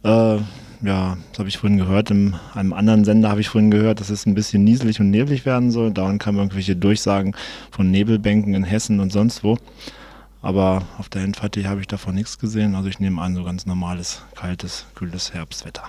Äh, 0.04 0.36
ja, 0.82 1.16
das 1.30 1.38
habe 1.38 1.48
ich 1.48 1.56
vorhin 1.56 1.78
gehört. 1.78 2.10
In 2.10 2.34
einem 2.54 2.74
anderen 2.74 3.04
Sender 3.04 3.30
habe 3.30 3.40
ich 3.40 3.48
vorhin 3.48 3.70
gehört, 3.70 4.00
dass 4.00 4.10
es 4.10 4.26
ein 4.26 4.34
bisschen 4.34 4.62
nieselig 4.62 5.00
und 5.00 5.10
neblig 5.10 5.46
werden 5.46 5.70
soll. 5.70 5.90
Dauernd 5.90 6.20
kamen 6.20 6.38
irgendwelche 6.38 6.76
Durchsagen 6.76 7.34
von 7.70 7.90
Nebelbänken 7.90 8.54
in 8.54 8.64
Hessen 8.64 9.00
und 9.00 9.10
sonst 9.10 9.42
wo. 9.42 9.56
Aber 10.42 10.82
auf 10.98 11.08
der 11.08 11.22
Hinfahrt 11.22 11.56
habe 11.56 11.80
ich 11.80 11.86
davon 11.86 12.14
nichts 12.14 12.38
gesehen. 12.38 12.74
Also 12.74 12.88
ich 12.90 13.00
nehme 13.00 13.22
an, 13.22 13.34
so 13.34 13.42
ganz 13.42 13.64
normales, 13.64 14.22
kaltes, 14.34 14.84
kühles 14.94 15.32
Herbstwetter. 15.32 15.84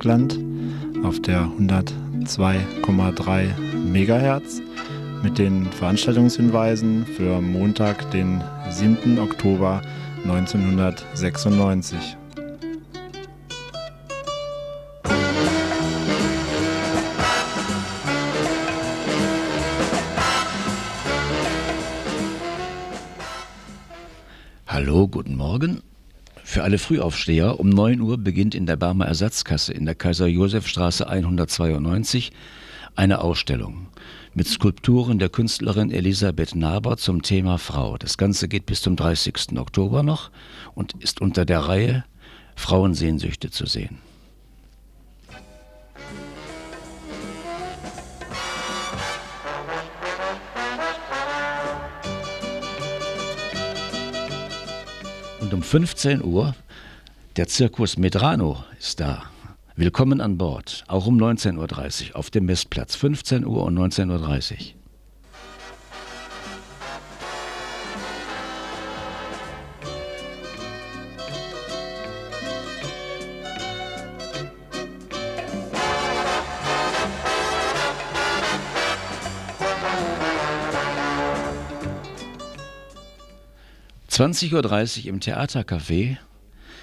Dreikland 0.00 0.38
auf 1.04 1.20
der 1.20 1.42
102,3 1.58 3.54
Megahertz 3.92 4.62
mit 5.22 5.36
den 5.36 5.66
Veranstaltungshinweisen 5.66 7.04
für 7.04 7.42
Montag, 7.42 8.10
den 8.10 8.42
7. 8.70 9.18
Oktober 9.18 9.82
1996. 10.24 12.16
Hallo, 24.66 25.08
guten 25.08 25.36
Morgen. 25.36 25.82
Für 26.60 26.64
alle 26.64 26.76
Frühaufsteher 26.76 27.58
um 27.58 27.70
9 27.70 28.02
Uhr 28.02 28.18
beginnt 28.18 28.54
in 28.54 28.66
der 28.66 28.76
Barmer 28.76 29.06
Ersatzkasse 29.06 29.72
in 29.72 29.86
der 29.86 29.94
Kaiser-Josef-Straße 29.94 31.08
192 31.08 32.32
eine 32.94 33.22
Ausstellung 33.22 33.86
mit 34.34 34.46
Skulpturen 34.46 35.18
der 35.18 35.30
Künstlerin 35.30 35.90
Elisabeth 35.90 36.54
Naber 36.54 36.98
zum 36.98 37.22
Thema 37.22 37.56
Frau. 37.56 37.96
Das 37.96 38.18
Ganze 38.18 38.46
geht 38.46 38.66
bis 38.66 38.82
zum 38.82 38.94
30. 38.94 39.58
Oktober 39.58 40.02
noch 40.02 40.30
und 40.74 40.92
ist 40.98 41.22
unter 41.22 41.46
der 41.46 41.60
Reihe 41.60 42.04
Frauensehnsüchte 42.56 43.50
zu 43.50 43.64
sehen. 43.64 43.96
Und 55.50 55.54
um 55.54 55.62
15 55.64 56.22
Uhr, 56.22 56.54
der 57.34 57.48
Zirkus 57.48 57.96
Medrano 57.96 58.62
ist 58.78 59.00
da. 59.00 59.24
Willkommen 59.74 60.20
an 60.20 60.38
Bord, 60.38 60.84
auch 60.86 61.08
um 61.08 61.20
19.30 61.20 62.10
Uhr 62.10 62.16
auf 62.16 62.30
dem 62.30 62.46
Messplatz, 62.46 62.94
15 62.94 63.44
Uhr 63.44 63.64
und 63.64 63.76
19.30 63.76 64.52
Uhr. 64.52 64.79
...20.30 84.20 84.52
Uhr 85.04 85.06
im 85.06 85.20
Theatercafé 85.20 86.18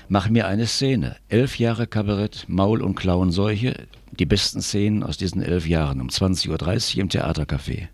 Mach 0.08 0.28
mir 0.28 0.48
eine 0.48 0.66
Szene. 0.66 1.18
Elf 1.30 1.60
Jahre 1.60 1.86
Kabarett, 1.86 2.46
Maul- 2.48 2.82
und 2.82 2.96
Klauenseuche. 2.96 3.86
Die 4.10 4.26
besten 4.26 4.60
Szenen 4.64 5.04
aus 5.04 5.18
diesen 5.18 5.44
elf 5.44 5.68
Jahren 5.68 6.02
um 6.02 6.08
20.30 6.08 6.96
Uhr 6.96 7.02
im 7.02 7.10
Theatercafé. 7.10 7.90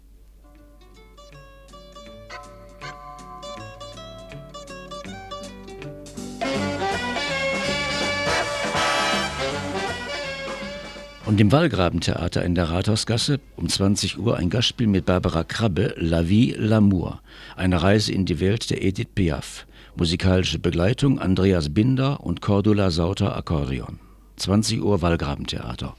Und 11.34 11.41
im 11.41 11.52
Wallgrabentheater 11.52 12.46
in 12.46 12.54
der 12.54 12.69
Rathausgasse 12.69 13.39
um 13.56 13.67
20 13.67 14.19
Uhr 14.19 14.38
ein 14.38 14.52
Gastspiel 14.52 14.86
mit 14.86 15.08
Barbara 15.08 15.43
Krabbe, 15.43 15.96
La 15.98 16.30
Vie, 16.30 16.54
L'amour. 16.56 17.22
Eine 17.56 17.82
Reise 17.82 18.12
in 18.12 18.28
die 18.28 18.39
Welt 18.39 18.69
der 18.69 18.84
Edith 18.84 19.08
Piaf. 19.15 19.65
Musikalische 19.96 20.60
Begleitung 20.60 21.17
Andreas 21.17 21.74
Binder 21.74 22.24
und 22.24 22.41
Cordula 22.41 22.91
Sauter 22.91 23.36
Akkordeon. 23.36 23.98
20 24.36 24.84
Uhr 24.84 25.02
Wallgrabentheater. 25.02 25.96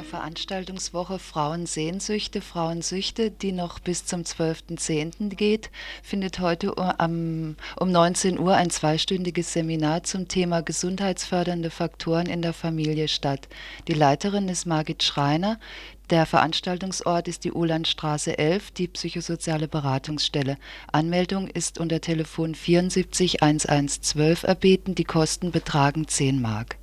Der 0.00 0.08
Veranstaltungswoche 0.08 1.18
Frauensehnsüchte, 1.18 2.40
Frauensüchte, 2.40 3.30
die 3.30 3.52
noch 3.52 3.80
bis 3.80 4.06
zum 4.06 4.22
12.10. 4.22 5.34
geht, 5.34 5.70
findet 6.02 6.40
heute 6.40 6.74
um, 6.74 7.56
um 7.78 7.92
19 7.92 8.38
Uhr 8.38 8.54
ein 8.54 8.70
zweistündiges 8.70 9.52
Seminar 9.52 10.02
zum 10.04 10.26
Thema 10.26 10.62
gesundheitsfördernde 10.62 11.68
Faktoren 11.68 12.28
in 12.28 12.40
der 12.40 12.54
Familie 12.54 13.08
statt. 13.08 13.46
Die 13.88 13.92
Leiterin 13.92 14.48
ist 14.48 14.64
Margit 14.64 15.02
Schreiner. 15.02 15.60
Der 16.08 16.24
Veranstaltungsort 16.24 17.28
ist 17.28 17.44
die 17.44 17.52
Uhlandstraße 17.52 18.38
11, 18.38 18.70
die 18.70 18.88
psychosoziale 18.88 19.68
Beratungsstelle. 19.68 20.56
Anmeldung 20.90 21.46
ist 21.46 21.78
unter 21.78 22.00
Telefon 22.00 22.54
74 22.54 23.42
1112 23.42 24.44
erbeten. 24.44 24.94
Die 24.94 25.04
Kosten 25.04 25.50
betragen 25.50 26.08
10 26.08 26.40
Mark. 26.40 26.78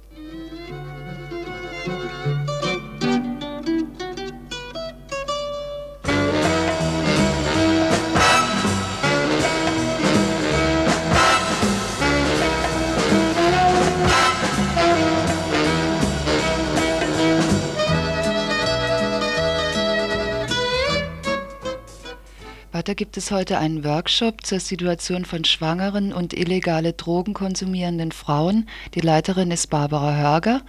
Weiter 22.87 22.95
gibt 22.95 23.17
es 23.17 23.31
heute 23.31 23.57
einen 23.57 23.83
Workshop 23.83 24.45
zur 24.45 24.61
Situation 24.61 25.25
von 25.25 25.43
schwangeren 25.43 26.13
und 26.13 26.33
illegale 26.33 26.93
Drogen 26.93 27.33
konsumierenden 27.33 28.13
Frauen. 28.13 28.69
Die 28.93 29.01
Leiterin 29.01 29.51
ist 29.51 29.67
Barbara 29.67 30.15
Hörger. 30.15 30.61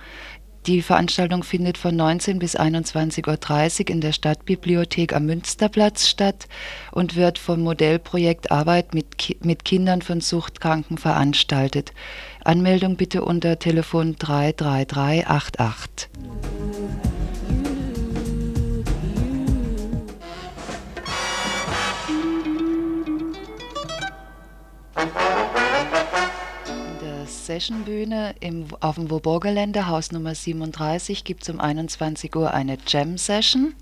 Die 0.67 0.83
Veranstaltung 0.83 1.45
findet 1.45 1.79
von 1.79 1.95
19 1.95 2.41
bis 2.41 2.59
21.30 2.59 3.83
Uhr 3.83 3.91
in 3.91 4.01
der 4.01 4.11
Stadtbibliothek 4.11 5.15
am 5.15 5.27
Münsterplatz 5.27 6.09
statt 6.09 6.49
und 6.91 7.15
wird 7.15 7.39
vom 7.39 7.61
Modellprojekt 7.61 8.51
Arbeit 8.51 8.95
mit, 8.95 9.17
Ki 9.17 9.37
mit 9.45 9.65
Kindern 9.65 10.03
von 10.03 10.21
Suchtkranken 10.21 10.99
veranstaltet. 10.99 11.93
Anmeldung 12.43 12.97
bitte 12.97 13.23
unter 13.23 13.61
Telefon 13.61 14.17
33388. 14.17 16.09
In 24.99 25.07
der 27.01 27.27
Sessionbühne 27.27 28.35
auf 28.81 28.97
dem 28.97 29.11
Woburger 29.11 29.53
Länder, 29.53 29.87
Haus 29.87 30.11
Nummer 30.11 30.35
37, 30.35 31.23
gibt 31.23 31.45
es 31.45 31.51
um 31.51 31.61
21 31.61 32.35
Uhr 32.35 32.53
eine 32.53 32.79
Jam-Session. 32.85 33.75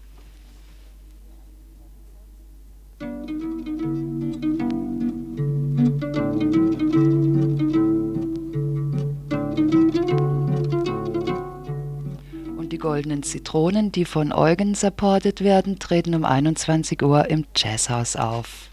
Und 12.59 12.73
die 12.73 12.79
goldenen 12.79 13.23
Zitronen, 13.23 13.91
die 13.91 14.05
von 14.05 14.35
Eugen 14.35 14.75
supportet 14.75 15.41
werden, 15.41 15.79
treten 15.79 16.15
um 16.15 16.27
21 16.27 17.03
Uhr 17.03 17.31
im 17.31 17.47
Jazzhaus 17.57 18.17
auf. 18.17 18.69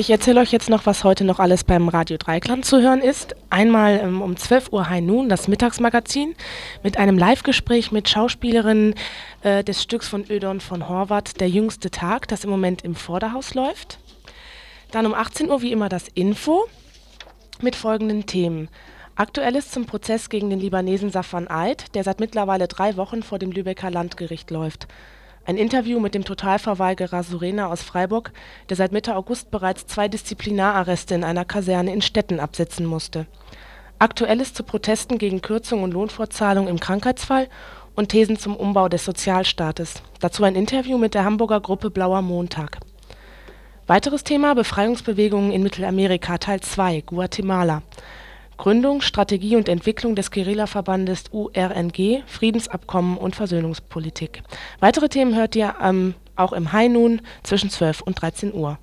Ich 0.00 0.08
erzähle 0.08 0.40
euch 0.40 0.50
jetzt 0.50 0.70
noch, 0.70 0.86
was 0.86 1.04
heute 1.04 1.24
noch 1.24 1.38
alles 1.38 1.62
beim 1.62 1.90
Radio 1.90 2.16
Dreikland 2.16 2.64
zu 2.64 2.80
hören 2.80 3.02
ist. 3.02 3.36
Einmal 3.50 4.00
ähm, 4.02 4.22
um 4.22 4.34
12 4.34 4.72
Uhr 4.72 4.88
High 4.88 5.02
Noon, 5.02 5.28
das 5.28 5.46
Mittagsmagazin, 5.46 6.34
mit 6.82 6.96
einem 6.96 7.18
Live-Gespräch 7.18 7.92
mit 7.92 8.08
Schauspielerinnen 8.08 8.94
äh, 9.42 9.62
des 9.62 9.82
Stücks 9.82 10.08
von 10.08 10.24
Ödon 10.30 10.60
von 10.60 10.88
Horvath, 10.88 11.38
Der 11.38 11.50
jüngste 11.50 11.90
Tag, 11.90 12.28
das 12.28 12.44
im 12.44 12.50
Moment 12.50 12.82
im 12.82 12.94
Vorderhaus 12.94 13.52
läuft. 13.52 13.98
Dann 14.90 15.04
um 15.04 15.12
18 15.12 15.50
Uhr 15.50 15.60
wie 15.60 15.70
immer 15.70 15.90
das 15.90 16.08
Info 16.14 16.64
mit 17.60 17.76
folgenden 17.76 18.24
Themen. 18.24 18.70
Aktuelles 19.16 19.70
zum 19.70 19.84
Prozess 19.84 20.30
gegen 20.30 20.48
den 20.48 20.60
Libanesen 20.60 21.10
Safan 21.10 21.46
Eid, 21.46 21.94
der 21.94 22.04
seit 22.04 22.20
mittlerweile 22.20 22.68
drei 22.68 22.96
Wochen 22.96 23.22
vor 23.22 23.38
dem 23.38 23.52
Lübecker 23.52 23.90
Landgericht 23.90 24.50
läuft. 24.50 24.88
Ein 25.50 25.56
Interview 25.56 25.98
mit 25.98 26.14
dem 26.14 26.24
Totalverweigerer 26.24 27.24
Surena 27.24 27.66
aus 27.66 27.82
Freiburg, 27.82 28.30
der 28.68 28.76
seit 28.76 28.92
Mitte 28.92 29.16
August 29.16 29.50
bereits 29.50 29.84
zwei 29.84 30.06
Disziplinararreste 30.06 31.16
in 31.16 31.24
einer 31.24 31.44
Kaserne 31.44 31.92
in 31.92 32.02
Stetten 32.02 32.38
absitzen 32.38 32.86
musste. 32.86 33.26
Aktuelles 33.98 34.54
zu 34.54 34.62
Protesten 34.62 35.18
gegen 35.18 35.42
Kürzung 35.42 35.82
und 35.82 35.92
Lohnfortzahlung 35.92 36.68
im 36.68 36.78
Krankheitsfall 36.78 37.48
und 37.96 38.10
Thesen 38.10 38.38
zum 38.38 38.54
Umbau 38.54 38.88
des 38.88 39.04
Sozialstaates. 39.04 40.04
Dazu 40.20 40.44
ein 40.44 40.54
Interview 40.54 40.98
mit 40.98 41.14
der 41.14 41.24
Hamburger 41.24 41.60
Gruppe 41.60 41.90
Blauer 41.90 42.22
Montag. 42.22 42.78
Weiteres 43.88 44.22
Thema 44.22 44.54
Befreiungsbewegungen 44.54 45.50
in 45.50 45.64
Mittelamerika 45.64 46.38
Teil 46.38 46.60
2 46.60 47.00
Guatemala. 47.00 47.82
Gründung, 48.60 49.00
Strategie 49.00 49.56
und 49.56 49.70
Entwicklung 49.70 50.14
des 50.14 50.30
Guerillaverbandes 50.30 51.24
URNG, 51.32 52.22
Friedensabkommen 52.26 53.16
und 53.16 53.34
Versöhnungspolitik. 53.34 54.42
Weitere 54.80 55.08
Themen 55.08 55.34
hört 55.34 55.56
ihr 55.56 55.76
ähm, 55.82 56.12
auch 56.36 56.52
im 56.52 56.70
High 56.70 56.90
Noon 56.90 57.22
zwischen 57.42 57.70
12 57.70 58.02
und 58.02 58.20
13 58.20 58.52
Uhr. 58.52 58.78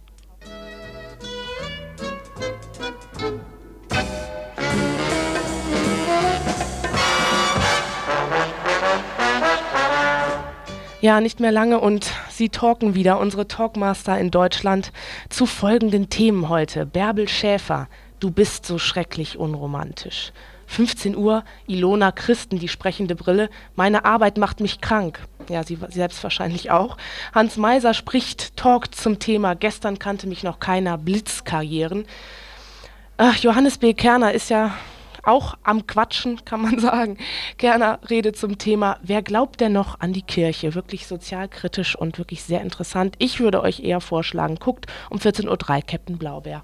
Ja, 11.02 11.22
nicht 11.22 11.40
mehr 11.40 11.52
lange 11.52 11.80
und 11.80 12.12
Sie 12.32 12.50
talken 12.50 12.96
wieder, 12.96 13.20
unsere 13.20 13.48
Talkmaster 13.48 14.18
in 14.18 14.32
Deutschland, 14.32 14.92
zu 15.30 15.46
folgenden 15.46 16.10
Themen 16.10 16.50
heute. 16.50 16.88
Bärbel 16.88 17.28
Schäfer, 17.28 17.88
Du 18.20 18.32
bist 18.32 18.66
so 18.66 18.80
schrecklich 18.80 19.38
unromantisch. 19.38 20.32
15 20.66 21.16
Uhr, 21.16 21.44
Ilona 21.68 22.12
Christen, 22.12 22.58
die 22.58 22.68
sprechende 22.68 23.16
Brille. 23.16 23.50
Meine 23.76 24.06
Arbeit 24.06 24.38
macht 24.38 24.60
mich 24.60 24.82
krank. 24.82 25.20
Ja, 25.50 25.64
sie 25.64 25.78
selbst 25.90 26.22
wahrscheinlich 26.24 26.72
auch. 26.72 26.98
Hans 27.34 27.58
Meiser 27.58 27.94
spricht, 27.94 28.58
talkt 28.58 28.96
zum 28.96 29.20
Thema 29.20 29.56
Gestern 29.56 30.00
kannte 30.00 30.28
mich 30.28 30.44
noch 30.44 30.60
keiner, 30.60 30.98
Blitzkarrieren. 30.98 32.06
Ach, 33.18 33.38
Johannes 33.38 33.78
B. 33.78 33.94
Kerner 33.94 34.34
ist 34.34 34.50
ja 34.50 34.74
auch 35.24 35.56
am 35.64 35.86
Quatschen, 35.86 36.44
kann 36.44 36.62
man 36.62 36.80
sagen. 36.80 37.18
Kerner 37.58 38.00
redet 38.10 38.36
zum 38.36 38.58
Thema, 38.58 38.98
wer 39.04 39.22
glaubt 39.22 39.62
denn 39.62 39.74
noch 39.74 40.00
an 40.00 40.12
die 40.12 40.22
Kirche? 40.24 40.74
Wirklich 40.74 41.06
sozialkritisch 41.06 41.96
und 41.96 42.18
wirklich 42.18 42.44
sehr 42.44 42.62
interessant. 42.62 43.16
Ich 43.20 43.40
würde 43.40 43.62
euch 43.62 43.82
eher 43.82 44.02
vorschlagen, 44.02 44.56
guckt 44.56 44.88
um 45.12 45.20
14.03 45.20 45.48
Uhr 45.50 45.82
Captain 45.86 46.18
Blaubeer. 46.18 46.64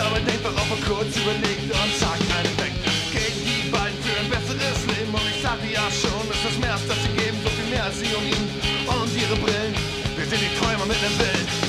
aber 0.00 0.20
denkt 0.20 0.44
doch 0.44 0.56
auch 0.56 0.68
mal 0.68 0.82
kurz 0.86 1.16
überlegt 1.16 1.66
und 1.66 1.92
sagt 1.98 2.22
einen 2.22 2.54
Weg 2.58 2.74
gegen 3.10 3.40
die 3.44 3.68
beiden 3.70 3.98
für 4.02 4.14
ein 4.20 4.30
besseres 4.30 4.78
Leben. 4.86 5.12
Und 5.12 5.26
ich 5.28 5.42
sagte 5.42 5.66
ja 5.66 5.86
schon, 5.90 6.22
es 6.30 6.36
ist 6.38 6.44
das 6.46 6.58
März, 6.58 6.82
das 6.88 6.98
sie 7.02 7.12
geben, 7.18 7.38
so 7.42 7.50
viel 7.50 7.68
mehr 7.70 7.84
als 7.84 7.98
sie 7.98 8.10
um 8.14 8.24
ihn 8.26 8.44
und 8.86 9.10
ihre 9.14 9.36
Brillen. 9.36 9.74
Wir 10.16 10.26
sind 10.26 10.40
die 10.40 10.54
Träumer 10.58 10.86
mit 10.86 11.00
dem 11.02 11.14
Willen 11.18 11.67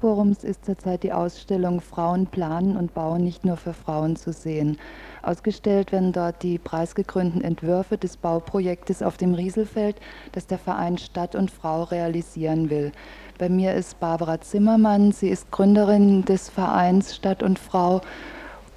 Forums 0.00 0.44
ist 0.44 0.64
zurzeit 0.64 1.02
die 1.02 1.12
Ausstellung 1.12 1.82
Frauen 1.82 2.26
planen 2.26 2.78
und 2.78 2.94
bauen 2.94 3.22
nicht 3.22 3.44
nur 3.44 3.58
für 3.58 3.74
Frauen 3.74 4.16
zu 4.16 4.32
sehen. 4.32 4.78
Ausgestellt 5.22 5.92
werden 5.92 6.12
dort 6.12 6.42
die 6.42 6.56
preisgekrönten 6.56 7.42
Entwürfe 7.42 7.98
des 7.98 8.16
Bauprojektes 8.16 9.02
auf 9.02 9.18
dem 9.18 9.34
Rieselfeld, 9.34 9.96
das 10.32 10.46
der 10.46 10.58
Verein 10.58 10.96
Stadt 10.96 11.34
und 11.34 11.50
Frau 11.50 11.82
realisieren 11.82 12.70
will. 12.70 12.92
Bei 13.38 13.50
mir 13.50 13.74
ist 13.74 14.00
Barbara 14.00 14.40
Zimmermann, 14.40 15.12
sie 15.12 15.28
ist 15.28 15.50
Gründerin 15.50 16.24
des 16.24 16.48
Vereins 16.48 17.14
Stadt 17.14 17.42
und 17.42 17.58
Frau 17.58 18.00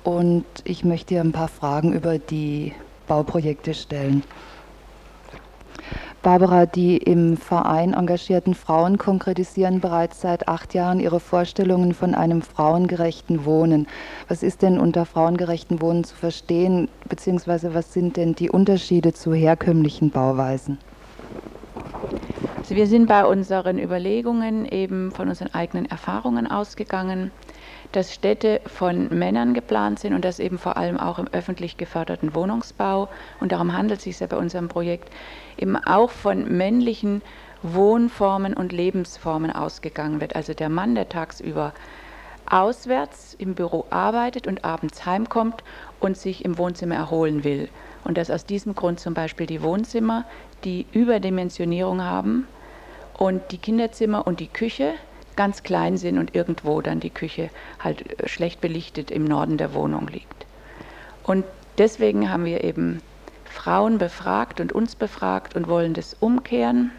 und 0.04 0.46
ich 0.66 0.84
möchte 0.84 1.14
ihr 1.14 1.22
ein 1.22 1.32
paar 1.32 1.48
Fragen 1.48 1.94
über 1.94 2.20
die 2.20 2.74
Bauprojekte 3.08 3.74
stellen. 3.74 4.24
Barbara, 6.24 6.66
die 6.66 6.96
im 6.96 7.36
Verein 7.36 7.94
engagierten 7.94 8.56
Frauen 8.56 8.98
konkretisieren 8.98 9.82
bereits 9.82 10.22
seit 10.22 10.48
acht 10.48 10.74
Jahren 10.74 11.02
ihre 11.02 11.20
Vorstellungen 11.20 11.94
von 11.94 12.16
einem 12.16 12.42
frauengerechten 12.42 13.44
Wohnen. 13.44 13.88
Was 14.30 14.42
ist 14.42 14.62
denn 14.62 14.80
unter 14.80 15.06
frauengerechten 15.06 15.82
Wohnen 15.82 16.06
zu 16.06 16.16
verstehen, 16.16 16.88
beziehungsweise 17.10 17.74
was 17.74 17.92
sind 17.92 18.16
denn 18.16 18.36
die 18.36 18.50
Unterschiede 18.50 19.12
zu 19.12 19.34
herkömmlichen 19.34 20.12
Bauweisen? 20.12 20.78
Also 22.58 22.76
wir 22.76 22.88
sind 22.88 23.08
bei 23.08 23.26
unseren 23.26 23.78
Überlegungen 23.78 24.66
eben 24.66 25.12
von 25.12 25.28
unseren 25.28 25.54
eigenen 25.54 25.86
Erfahrungen 25.86 26.50
ausgegangen 26.50 27.32
dass 27.92 28.14
Städte 28.14 28.62
von 28.66 29.10
Männern 29.10 29.54
geplant 29.54 30.00
sind 30.00 30.14
und 30.14 30.26
das 30.26 30.40
eben 30.40 30.58
vor 30.58 30.78
allem 30.78 30.98
auch 30.98 31.20
im 31.20 31.28
öffentlich 31.32 31.78
geförderten 31.78 32.34
Wohnungsbau, 32.34 33.10
und 33.40 33.52
darum 33.52 33.74
handelt 33.74 34.00
es 34.00 34.04
sich 34.06 34.20
ja 34.20 34.28
bei 34.28 34.38
unserem 34.38 34.70
Projekt, 34.70 35.10
eben 35.58 35.76
auch 35.76 36.10
von 36.10 36.58
männlichen 36.58 37.22
Wohnformen 37.62 38.54
und 38.54 38.72
Lebensformen 38.72 39.52
ausgegangen 39.52 40.20
wird. 40.22 40.36
Also 40.36 40.54
der 40.54 40.70
Mann, 40.70 40.96
der 40.96 41.10
tagsüber 41.10 41.74
auswärts 42.50 43.36
im 43.40 43.56
Büro 43.56 43.86
arbeitet 43.90 44.48
und 44.48 44.66
abends 44.66 45.06
heimkommt 45.06 45.64
und 46.00 46.18
sich 46.18 46.44
im 46.44 46.58
Wohnzimmer 46.58 46.96
erholen 46.96 47.44
will. 47.44 47.70
Und 48.04 48.18
dass 48.18 48.30
aus 48.30 48.46
diesem 48.46 48.76
Grund 48.76 49.00
zum 49.00 49.14
Beispiel 49.14 49.48
die 49.48 49.62
Wohnzimmer 49.62 50.26
die 50.66 50.86
Überdimensionierung 50.92 52.04
haben 52.04 52.48
und 53.18 53.42
die 53.52 53.58
Kinderzimmer 53.58 54.28
und 54.28 54.40
die 54.40 54.48
Küche 54.48 54.94
ganz 55.36 55.64
klein 55.64 55.98
sind 55.98 56.18
und 56.18 56.36
irgendwo 56.36 56.82
dann 56.82 57.00
die 57.00 57.10
Küche 57.10 57.50
halt 57.80 58.22
äh, 58.22 58.28
schlecht 58.28 58.62
belichtet 58.62 59.12
im 59.12 59.26
Norden 59.26 59.58
der 59.58 59.74
Wohnung 59.74 60.08
liegt. 60.08 60.46
Und 61.24 61.46
deswegen 61.78 62.30
haben 62.30 62.46
wir 62.46 62.64
eben 62.64 63.02
Frauen 63.46 63.98
befragt 63.98 64.60
und 64.60 64.74
uns 64.74 64.96
befragt 64.96 65.56
und 65.56 65.68
wollen 65.68 65.94
das 65.94 66.16
umkehren 66.20 66.92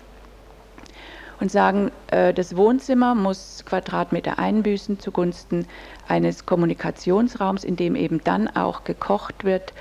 und 1.41 1.51
sagen, 1.51 1.91
äh, 2.09 2.33
das 2.33 2.57
Wohnzimmer 2.57 3.15
muss 3.15 3.65
Quadratmeter 3.67 4.39
einbüßen 4.39 4.99
zugunsten 5.01 5.67
eines 6.09 6.47
Kommunikationsraums, 6.47 7.65
in 7.65 7.77
dem 7.77 7.97
eben 7.97 8.23
dann 8.25 8.49
auch 8.49 8.85
gekocht 8.85 9.45
wird, 9.45 9.73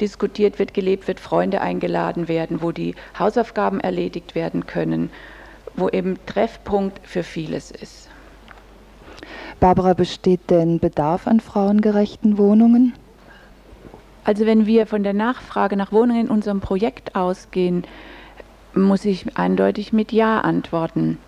diskutiert 0.00 0.58
wird, 0.58 0.74
gelebt 0.74 1.08
wird, 1.08 1.20
Freunde 1.20 1.60
eingeladen 1.60 2.28
werden, 2.28 2.60
wo 2.60 2.72
die 2.72 2.94
Hausaufgaben 3.18 3.80
erledigt 3.80 4.34
werden 4.34 4.66
können, 4.66 5.10
wo 5.76 5.88
eben 5.88 6.18
Treffpunkt 6.26 7.00
für 7.06 7.22
vieles 7.22 7.70
ist. 7.70 8.08
Barbara, 9.60 9.94
besteht 9.94 10.50
denn 10.50 10.80
Bedarf 10.80 11.26
an 11.26 11.40
frauengerechten 11.40 12.36
Wohnungen? 12.38 12.94
Also 14.24 14.44
wenn 14.44 14.66
wir 14.66 14.86
von 14.86 15.02
der 15.02 15.14
Nachfrage 15.14 15.76
nach 15.76 15.92
Wohnungen 15.92 16.22
in 16.22 16.30
unserem 16.30 16.60
Projekt 16.60 17.14
ausgehen, 17.14 17.84
muss 18.74 19.04
ich 19.04 19.38
eindeutig 19.38 19.92
mit 19.92 20.12
Ja 20.12 20.40
antworten. 20.40 21.18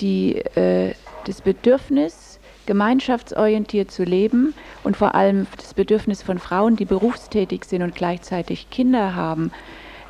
Die, 0.00 0.36
äh, 0.56 0.94
das 1.26 1.42
Bedürfnis, 1.42 2.40
gemeinschaftsorientiert 2.66 3.90
zu 3.90 4.04
leben 4.04 4.54
und 4.82 4.96
vor 4.96 5.14
allem 5.14 5.46
das 5.56 5.74
Bedürfnis 5.74 6.22
von 6.22 6.38
Frauen, 6.38 6.76
die 6.76 6.84
berufstätig 6.84 7.64
sind 7.64 7.82
und 7.82 7.94
gleichzeitig 7.94 8.70
Kinder 8.70 9.14
haben, 9.14 9.52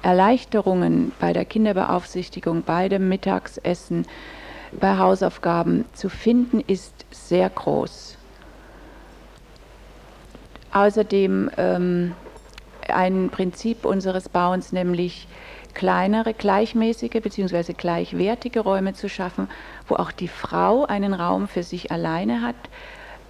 Erleichterungen 0.02 1.12
bei 1.20 1.32
der 1.32 1.44
Kinderbeaufsichtigung, 1.44 2.62
bei 2.62 2.88
dem 2.88 3.08
Mittagsessen, 3.08 4.06
bei 4.72 4.98
Hausaufgaben 4.98 5.84
zu 5.92 6.08
finden, 6.08 6.60
ist 6.60 7.06
sehr 7.10 7.48
groß. 7.48 8.16
Außerdem 10.72 11.50
ähm, 11.56 12.14
ein 12.88 13.30
Prinzip 13.30 13.84
unseres 13.84 14.28
Bauens, 14.28 14.72
nämlich 14.72 15.28
kleinere, 15.74 16.34
gleichmäßige 16.34 17.20
bzw. 17.22 17.72
gleichwertige 17.74 18.60
Räume 18.60 18.94
zu 18.94 19.08
schaffen, 19.08 19.48
wo 19.88 19.96
auch 19.96 20.12
die 20.12 20.28
Frau 20.28 20.84
einen 20.84 21.14
Raum 21.14 21.48
für 21.48 21.62
sich 21.62 21.90
alleine 21.92 22.42
hat, 22.42 22.56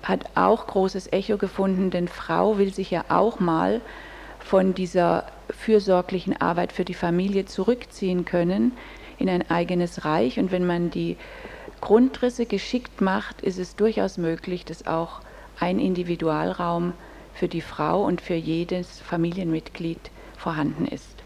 hat 0.02 0.24
auch 0.34 0.66
großes 0.66 1.12
Echo 1.12 1.36
gefunden, 1.36 1.90
denn 1.90 2.08
Frau 2.08 2.58
will 2.58 2.72
sich 2.74 2.90
ja 2.90 3.04
auch 3.08 3.40
mal 3.40 3.80
von 4.52 4.74
dieser 4.74 5.24
fürsorglichen 5.48 6.38
Arbeit 6.38 6.72
für 6.72 6.84
die 6.84 6.92
Familie 6.92 7.46
zurückziehen 7.46 8.26
können 8.26 8.72
in 9.18 9.30
ein 9.30 9.50
eigenes 9.50 10.04
Reich. 10.04 10.38
Und 10.38 10.52
wenn 10.52 10.66
man 10.66 10.90
die 10.90 11.16
Grundrisse 11.80 12.44
geschickt 12.44 13.00
macht, 13.00 13.40
ist 13.40 13.58
es 13.58 13.76
durchaus 13.76 14.18
möglich, 14.18 14.66
dass 14.66 14.86
auch 14.86 15.22
ein 15.58 15.78
Individualraum 15.78 16.92
für 17.32 17.48
die 17.48 17.62
Frau 17.62 18.04
und 18.04 18.20
für 18.20 18.34
jedes 18.34 19.00
Familienmitglied 19.00 20.10
vorhanden 20.36 20.84
ist. 20.84 21.22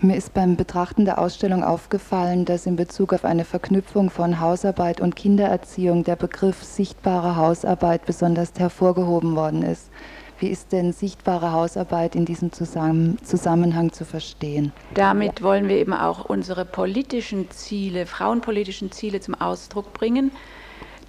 Mir 0.00 0.16
ist 0.16 0.34
beim 0.34 0.56
Betrachten 0.56 1.04
der 1.04 1.20
Ausstellung 1.20 1.62
aufgefallen, 1.62 2.44
dass 2.44 2.66
in 2.66 2.74
Bezug 2.74 3.12
auf 3.12 3.24
eine 3.24 3.44
Verknüpfung 3.44 4.10
von 4.10 4.40
Hausarbeit 4.40 5.00
und 5.00 5.14
Kindererziehung 5.14 6.02
der 6.02 6.16
Begriff 6.16 6.60
sichtbare 6.64 7.36
Hausarbeit 7.36 8.04
besonders 8.04 8.52
hervorgehoben 8.58 9.36
worden 9.36 9.62
ist. 9.62 9.90
Wie 10.38 10.48
ist 10.48 10.72
denn 10.72 10.92
sichtbare 10.92 11.52
Hausarbeit 11.52 12.16
in 12.16 12.24
diesem 12.24 12.50
Zusammenhang 12.52 13.92
zu 13.92 14.04
verstehen? 14.04 14.72
Damit 14.94 15.42
wollen 15.42 15.68
wir 15.68 15.76
eben 15.76 15.92
auch 15.92 16.24
unsere 16.24 16.64
politischen 16.64 17.50
Ziele, 17.50 18.06
frauenpolitischen 18.06 18.90
Ziele 18.90 19.20
zum 19.20 19.34
Ausdruck 19.34 19.92
bringen, 19.92 20.32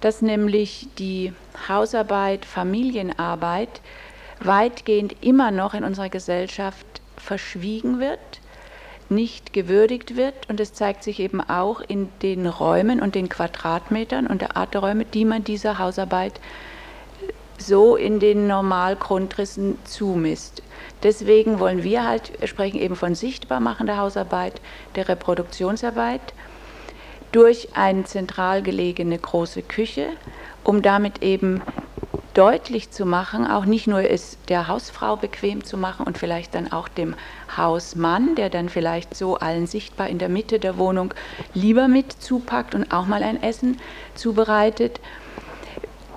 dass 0.00 0.22
nämlich 0.22 0.88
die 0.98 1.32
Hausarbeit, 1.68 2.44
Familienarbeit 2.44 3.80
weitgehend 4.40 5.16
immer 5.22 5.50
noch 5.50 5.74
in 5.74 5.82
unserer 5.82 6.08
Gesellschaft 6.08 6.86
verschwiegen 7.16 7.98
wird 7.98 8.40
nicht 9.08 9.52
gewürdigt 9.52 10.16
wird. 10.16 10.48
Und 10.48 10.60
es 10.60 10.72
zeigt 10.72 11.02
sich 11.02 11.20
eben 11.20 11.40
auch 11.40 11.80
in 11.80 12.08
den 12.22 12.46
Räumen 12.46 13.00
und 13.00 13.14
den 13.14 13.28
Quadratmetern 13.28 14.26
und 14.26 14.42
der 14.42 14.56
Art 14.56 14.74
der 14.74 14.80
Räume, 14.80 15.04
die 15.04 15.24
man 15.24 15.44
dieser 15.44 15.78
Hausarbeit 15.78 16.40
so 17.58 17.96
in 17.96 18.20
den 18.20 18.46
Normalgrundrissen 18.46 19.78
zumisst. 19.84 20.62
Deswegen 21.02 21.58
wollen 21.58 21.82
wir 21.82 22.06
halt 22.06 22.32
sprechen 22.44 22.80
eben 22.80 22.96
von 22.96 23.14
sichtbarmachen 23.14 23.86
der 23.86 23.98
Hausarbeit, 23.98 24.60
der 24.94 25.08
Reproduktionsarbeit 25.08 26.20
durch 27.32 27.68
eine 27.74 28.04
zentral 28.04 28.62
gelegene 28.62 29.18
große 29.18 29.62
Küche, 29.62 30.08
um 30.64 30.82
damit 30.82 31.22
eben 31.22 31.62
deutlich 32.36 32.90
zu 32.90 33.06
machen, 33.06 33.46
auch 33.46 33.64
nicht 33.64 33.86
nur 33.86 34.10
es 34.10 34.36
der 34.48 34.68
Hausfrau 34.68 35.16
bequem 35.16 35.64
zu 35.64 35.78
machen 35.78 36.06
und 36.06 36.18
vielleicht 36.18 36.54
dann 36.54 36.70
auch 36.70 36.88
dem 36.88 37.14
Hausmann, 37.56 38.34
der 38.34 38.50
dann 38.50 38.68
vielleicht 38.68 39.16
so 39.16 39.36
allen 39.36 39.66
sichtbar 39.66 40.08
in 40.08 40.18
der 40.18 40.28
Mitte 40.28 40.58
der 40.58 40.76
Wohnung 40.76 41.14
lieber 41.54 41.88
mit 41.88 42.12
zupackt 42.12 42.74
und 42.74 42.92
auch 42.92 43.06
mal 43.06 43.22
ein 43.22 43.42
Essen 43.42 43.78
zubereitet. 44.14 45.00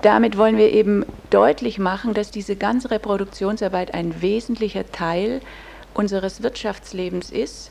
Damit 0.02 0.38
wollen 0.38 0.56
wir 0.56 0.72
eben 0.72 1.04
deutlich 1.28 1.78
machen, 1.78 2.14
dass 2.14 2.30
diese 2.30 2.56
ganze 2.56 2.90
Reproduktionsarbeit 2.90 3.92
ein 3.92 4.22
wesentlicher 4.22 4.90
Teil 4.90 5.40
unseres 5.92 6.42
Wirtschaftslebens 6.42 7.30
ist 7.30 7.70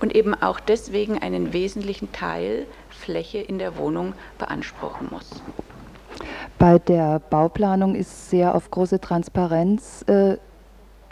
und 0.00 0.14
eben 0.14 0.34
auch 0.34 0.58
deswegen 0.58 1.18
einen 1.18 1.52
wesentlichen 1.52 2.10
Teil 2.10 2.66
Fläche 2.88 3.38
in 3.38 3.58
der 3.58 3.76
Wohnung 3.76 4.14
beanspruchen 4.38 5.08
muss. 5.10 5.42
Bei 6.58 6.78
der 6.78 7.20
Bauplanung 7.20 7.94
ist 7.94 8.30
sehr 8.30 8.54
auf 8.54 8.70
große 8.70 9.00
Transparenz 9.00 10.02
äh, 10.08 10.36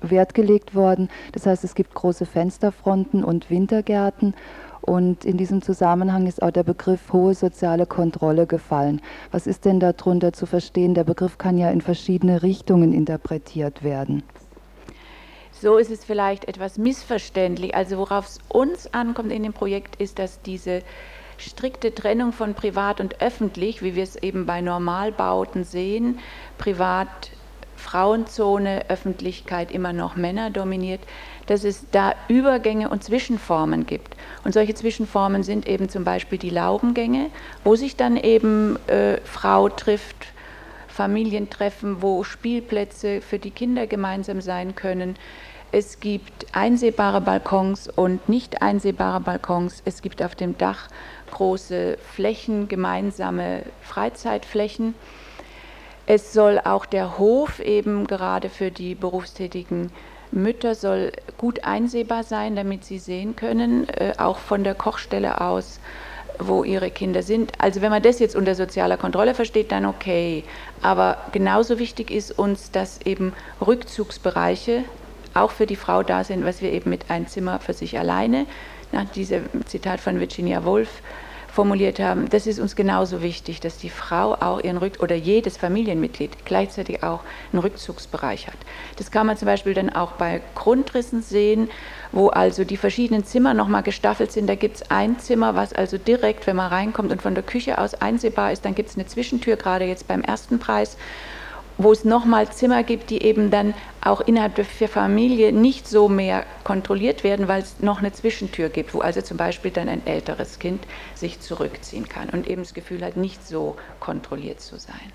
Wert 0.03 0.35
gelegt 0.35 0.75
worden. 0.75 1.09
Das 1.33 1.47
heißt, 1.47 1.64
es 1.64 1.75
gibt 1.75 1.94
große 1.94 2.27
Fensterfronten 2.27 3.25
und 3.25 3.51
Wintergärten. 3.51 4.35
Und 4.88 5.27
in 5.27 5.37
diesem 5.37 5.61
Zusammenhang 5.61 6.27
ist 6.27 6.42
auch 6.42 6.51
der 6.51 6.62
Begriff 6.62 7.12
hohe 7.12 7.35
soziale 7.35 7.85
Kontrolle 7.85 8.46
gefallen. 8.46 9.03
Was 9.31 9.46
ist 9.46 9.66
denn 9.66 9.81
darunter 9.81 10.33
zu 10.33 10.46
verstehen? 10.46 10.94
Der 10.94 11.05
Begriff 11.05 11.37
kann 11.37 11.59
ja 11.59 11.70
in 11.70 11.83
verschiedene 11.83 12.42
Richtungen 12.42 12.94
interpretiert 12.94 13.85
werden. 13.85 14.22
So 15.53 15.77
ist 15.77 15.90
es 15.90 16.07
vielleicht 16.07 16.46
etwas 16.46 16.79
missverständlich. 16.79 17.74
Also 17.74 17.98
worauf 17.98 18.29
es 18.29 18.38
uns 18.48 18.94
ankommt 18.94 19.31
in 19.31 19.42
dem 19.42 19.53
Projekt 19.53 19.96
ist, 19.96 20.18
dass 20.18 20.40
diese 20.40 20.81
strikte 21.37 21.94
Trennung 21.94 22.33
von 22.33 22.55
privat 22.55 22.98
und 23.03 23.20
öffentlich, 23.20 23.83
wie 23.83 23.94
wir 23.94 24.03
es 24.03 24.16
eben 24.16 24.46
bei 24.46 24.62
Normalbauten 24.62 25.64
sehen, 25.64 26.18
privat 26.57 27.31
Frauenzone, 27.78 28.86
Öffentlichkeit 28.88 29.70
immer 29.70 29.92
noch 29.92 30.16
Männer 30.16 30.50
dominiert, 30.50 31.00
dass 31.46 31.64
es 31.64 31.86
da 31.92 32.14
Übergänge 32.28 32.90
und 32.90 33.04
Zwischenformen 33.04 33.86
gibt. 33.86 34.16
Und 34.44 34.52
solche 34.52 34.74
Zwischenformen 34.74 35.42
sind 35.42 35.66
eben 35.66 35.88
zum 35.88 36.04
Beispiel 36.04 36.38
die 36.38 36.50
Laubengänge, 36.50 37.30
wo 37.64 37.76
sich 37.76 37.96
dann 37.96 38.16
eben 38.16 38.76
äh, 38.88 39.18
Frau 39.24 39.68
trifft, 39.68 40.26
Familientreffen, 40.88 42.02
wo 42.02 42.24
Spielplätze 42.24 43.20
für 43.20 43.38
die 43.38 43.52
Kinder 43.52 43.86
gemeinsam 43.86 44.40
sein 44.40 44.74
können. 44.74 45.14
Es 45.70 46.00
gibt 46.00 46.46
einsehbare 46.52 47.20
Balkons 47.20 47.88
und 47.88 48.28
nicht 48.28 48.62
einsehbare 48.62 49.20
Balkons. 49.20 49.82
Es 49.84 50.02
gibt 50.02 50.22
auf 50.22 50.34
dem 50.34 50.58
Dach 50.58 50.88
große 51.30 51.98
Flächen, 51.98 52.68
gemeinsame 52.68 53.62
Freizeitflächen. 53.82 54.94
Es 56.11 56.33
soll 56.33 56.59
auch 56.59 56.87
der 56.87 57.18
Hof 57.18 57.61
eben 57.61 58.07
gerade 58.07 58.49
für 58.49 58.71
die 58.71 58.94
berufstätigen 58.94 59.92
Mütter 60.31 60.75
soll 60.75 61.12
gut 61.37 61.64
einsehbar 61.64 62.25
sein, 62.25 62.57
damit 62.57 62.83
sie 62.83 62.99
sehen 62.99 63.37
können, 63.37 63.87
äh, 63.90 64.14
auch 64.16 64.38
von 64.38 64.64
der 64.64 64.75
Kochstelle 64.75 65.42
aus, 65.42 65.81
wo 66.38 66.64
ihre 66.64 66.90
Kinder 66.90 67.23
sind. 67.23 67.53
Also 67.59 67.83
wenn 67.83 67.90
man 67.90 68.03
das 68.03 68.21
jetzt 68.21 68.37
unter 68.37 68.55
sozialer 68.55 68.97
Kontrolle 68.97 69.35
versteht, 69.35 69.71
dann 69.71 69.85
okay. 69.85 70.44
Aber 70.81 71.19
genauso 71.33 71.79
wichtig 71.79 72.11
ist 72.11 72.38
uns, 72.38 72.71
dass 72.71 73.02
eben 73.02 73.35
Rückzugsbereiche 73.61 74.85
auch 75.35 75.50
für 75.50 75.67
die 75.67 75.77
Frau 75.77 76.02
da 76.02 76.25
sind, 76.25 76.42
was 76.42 76.63
wir 76.63 76.73
eben 76.73 76.88
mit 76.88 77.11
ein 77.11 77.27
Zimmer 77.27 77.61
für 77.61 77.75
sich 77.75 77.98
alleine 77.98 78.46
nach 78.92 79.04
diesem 79.11 79.44
Zitat 79.67 80.00
von 80.00 80.21
Virginia 80.21 80.65
Woolf 80.65 81.02
formuliert 81.59 81.98
haben, 81.98 82.29
das 82.29 82.46
ist 82.46 82.61
uns 82.61 82.77
genauso 82.77 83.21
wichtig, 83.21 83.59
dass 83.59 83.79
die 83.79 83.90
Frau 83.90 84.35
auch 84.35 84.61
ihren 84.61 84.77
Rück 84.77 85.02
oder 85.02 85.17
jedes 85.17 85.56
Familienmitglied 85.56 86.44
gleichzeitig 86.44 87.02
auch 87.02 87.19
einen 87.52 87.61
Rückzugsbereich 87.61 88.46
hat. 88.46 88.54
Das 88.94 89.11
kann 89.11 89.27
man 89.27 89.37
zum 89.37 89.46
Beispiel 89.46 89.75
dann 89.75 89.90
auch 89.90 90.13
bei 90.13 90.40
Grundrissen 90.54 91.21
sehen, 91.21 91.69
wo 92.13 92.29
also 92.29 92.63
die 92.63 92.77
verschiedenen 92.77 93.25
Zimmer 93.25 93.54
nochmal 93.54 93.83
gestaffelt 93.83 94.31
sind. 94.31 94.46
Da 94.46 94.54
gibt 94.54 94.77
es 94.77 94.88
ein 94.92 95.19
Zimmer, 95.19 95.56
was 95.56 95.73
also 95.73 95.98
direkt, 95.98 96.46
wenn 96.46 96.54
man 96.54 96.71
reinkommt 96.71 97.11
und 97.11 97.23
von 97.23 97.35
der 97.35 97.42
Küche 97.42 97.79
aus 97.79 97.94
einsehbar 97.94 98.52
ist, 98.52 98.65
dann 98.65 98.77
gibt 98.77 98.90
es 98.90 98.96
eine 98.96 99.06
Zwischentür, 99.06 99.56
gerade 99.56 99.85
jetzt 99.85 100.06
beim 100.06 100.23
ersten 100.23 100.61
Preis 100.61 100.96
wo 101.79 101.92
es 101.92 102.04
nochmal 102.04 102.50
Zimmer 102.50 102.83
gibt, 102.83 103.10
die 103.10 103.22
eben 103.22 103.50
dann 103.50 103.72
auch 104.00 104.20
innerhalb 104.20 104.56
der 104.56 104.64
Familie 104.64 105.52
nicht 105.52 105.88
so 105.88 106.08
mehr 106.08 106.44
kontrolliert 106.64 107.24
werden, 107.24 107.48
weil 107.48 107.62
es 107.62 107.81
noch 107.81 107.98
eine 107.98 108.12
Zwischentür 108.12 108.68
gibt, 108.68 108.92
wo 108.94 109.00
also 109.00 109.22
zum 109.22 109.37
Beispiel 109.37 109.70
dann 109.70 109.88
ein 109.88 110.06
älteres 110.06 110.58
Kind 110.58 110.85
sich 111.14 111.40
zurückziehen 111.40 112.08
kann 112.08 112.29
und 112.31 112.48
eben 112.48 112.62
das 112.62 112.74
Gefühl 112.74 113.04
hat, 113.04 113.16
nicht 113.16 113.46
so 113.46 113.76
kontrolliert 114.00 114.60
zu 114.60 114.79
sein. 114.79 115.12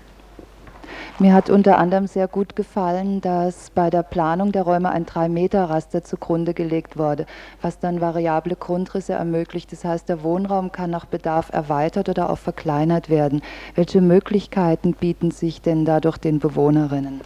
Mir 1.20 1.32
hat 1.32 1.48
unter 1.48 1.78
anderem 1.78 2.08
sehr 2.08 2.26
gut 2.26 2.56
gefallen, 2.56 3.20
dass 3.20 3.70
bei 3.70 3.88
der 3.88 4.02
Planung 4.02 4.50
der 4.50 4.64
Räume 4.64 4.90
ein 4.90 5.06
3-Meter-Raster 5.06 6.02
zugrunde 6.02 6.54
gelegt 6.54 6.98
wurde, 6.98 7.26
was 7.62 7.78
dann 7.78 8.00
variable 8.00 8.56
Grundrisse 8.56 9.12
ermöglicht. 9.12 9.70
Das 9.70 9.84
heißt, 9.84 10.08
der 10.08 10.24
Wohnraum 10.24 10.72
kann 10.72 10.90
nach 10.90 11.04
Bedarf 11.04 11.50
erweitert 11.52 12.08
oder 12.08 12.30
auch 12.30 12.38
verkleinert 12.38 13.10
werden. 13.10 13.42
Welche 13.76 14.00
Möglichkeiten 14.00 14.94
bieten 14.94 15.30
sich 15.30 15.62
denn 15.62 15.84
dadurch 15.84 16.18
den 16.18 16.40
Bewohnerinnen? 16.40 17.20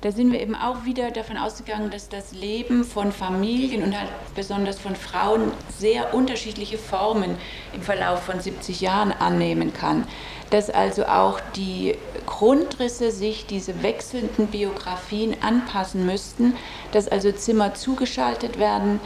da 0.00 0.12
sind 0.12 0.32
wir 0.32 0.40
eben 0.40 0.54
auch 0.54 0.84
wieder 0.84 1.10
davon 1.10 1.36
ausgegangen, 1.36 1.90
dass 1.90 2.08
das 2.08 2.32
Leben 2.32 2.84
von 2.84 3.10
Familien 3.10 3.82
und 3.82 3.98
halt 3.98 4.08
besonders 4.34 4.78
von 4.78 4.94
Frauen 4.94 5.50
sehr 5.76 6.14
unterschiedliche 6.14 6.78
Formen 6.78 7.36
im 7.72 7.82
Verlauf 7.82 8.22
von 8.22 8.38
70 8.38 8.80
Jahren 8.80 9.12
annehmen 9.12 9.72
kann. 9.72 10.04
Dass 10.50 10.70
also 10.70 11.04
auch 11.06 11.40
die 11.56 11.96
Grundrisse 12.24 13.10
sich 13.10 13.46
diese 13.46 13.82
wechselnden 13.82 14.46
Biografien 14.46 15.36
anpassen 15.42 16.06
müssten, 16.06 16.54
dass 16.92 17.08
also 17.08 17.32
Zimmer 17.32 17.74
zugeschaltet 17.74 18.58
werden 18.58 19.00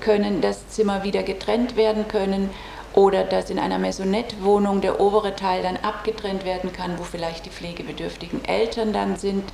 können, 0.00 0.40
dass 0.40 0.68
Zimmer 0.68 1.04
wieder 1.04 1.22
getrennt 1.22 1.76
werden 1.76 2.08
können 2.08 2.50
oder 2.94 3.22
dass 3.22 3.50
in 3.50 3.58
einer 3.58 3.78
Maisonette-Wohnung 3.78 4.80
der 4.80 5.00
obere 5.00 5.36
Teil 5.36 5.62
dann 5.62 5.76
abgetrennt 5.76 6.44
werden 6.44 6.72
kann, 6.72 6.98
wo 6.98 7.04
vielleicht 7.04 7.46
die 7.46 7.50
pflegebedürftigen 7.50 8.44
Eltern 8.44 8.92
dann 8.92 9.16
sind. 9.16 9.44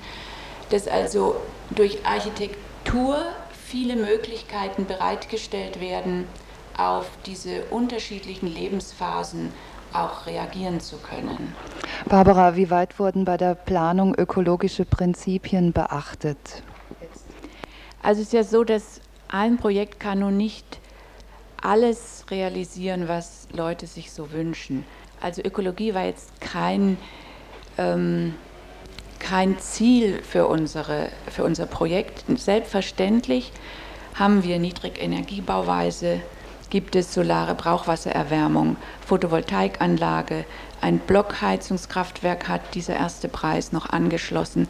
Dass 0.71 0.89
also 0.89 1.37
durch 1.71 2.07
Architektur 2.07 3.19
viele 3.67 3.97
Möglichkeiten 3.97 4.87
bereitgestellt 4.87 5.81
werden, 5.81 6.27
auf 6.77 7.07
diese 7.27 7.65
unterschiedlichen 7.71 8.53
Lebensphasen 8.53 9.53
auch 9.95 10.27
reagieren 10.27 10.81
zu 10.81 10.97
können. 10.99 11.55
Barbara, 12.07 12.57
wie 12.57 12.71
weit 12.71 12.99
wurden 12.99 13.25
bei 13.25 13.37
der 13.37 13.55
Planung 13.55 14.15
ökologische 14.15 14.85
Prinzipien 14.85 15.73
beachtet? 15.73 16.63
Also 18.03 18.21
es 18.21 18.29
ist 18.29 18.33
ja 18.33 18.45
so, 18.45 18.65
dass 18.65 19.01
ein 19.29 19.57
Projekt 19.57 20.01
kann 20.01 20.19
nun 20.19 20.37
nicht 20.37 20.81
alles 21.63 22.27
realisieren, 22.31 23.09
was 23.09 23.49
Leute 23.53 23.87
sich 23.87 24.13
so 24.13 24.33
wünschen. 24.33 24.85
Also 25.21 25.41
Ökologie 25.43 25.95
war 25.95 26.05
jetzt 26.05 26.41
kein 26.41 26.99
ähm, 27.79 28.35
kein 29.25 29.59
Ziel 29.59 30.23
für, 30.23 30.47
unsere, 30.47 31.09
für 31.31 31.45
unser 31.45 31.67
Projekt. 31.67 32.25
Selbstverständlich 32.39 33.53
haben 34.15 34.45
wir 34.45 34.59
Niedrigenergiebauweise, 34.59 36.21
gibt 36.71 36.97
es 36.97 37.15
solare 37.15 37.55
Brauchwassererwärmung, 37.55 38.77
Photovoltaikanlage, 39.07 40.45
ein 40.85 40.99
Blockheizungskraftwerk 40.99 42.47
hat 42.47 42.75
dieser 42.75 42.95
erste 42.95 43.29
Preis 43.29 43.73
noch 43.73 43.89
angeschlossen. 43.89 44.69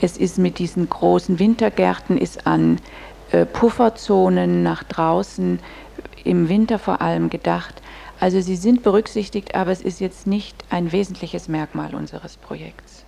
Es 0.00 0.16
ist 0.16 0.38
mit 0.38 0.58
diesen 0.58 0.88
großen 0.88 1.38
Wintergärten 1.38 2.18
ist 2.18 2.48
an 2.48 2.80
äh, 3.30 3.46
Pufferzonen 3.46 4.64
nach 4.64 4.82
draußen 4.82 5.60
im 6.24 6.48
Winter 6.48 6.80
vor 6.80 7.00
allem 7.00 7.30
gedacht. 7.30 7.80
Also 8.18 8.40
sie 8.40 8.56
sind 8.56 8.82
berücksichtigt, 8.82 9.54
aber 9.54 9.70
es 9.70 9.82
ist 9.82 10.00
jetzt 10.00 10.26
nicht 10.26 10.56
ein 10.68 10.90
wesentliches 10.90 11.46
Merkmal 11.46 11.94
unseres 11.94 12.36
Projekts. 12.36 13.01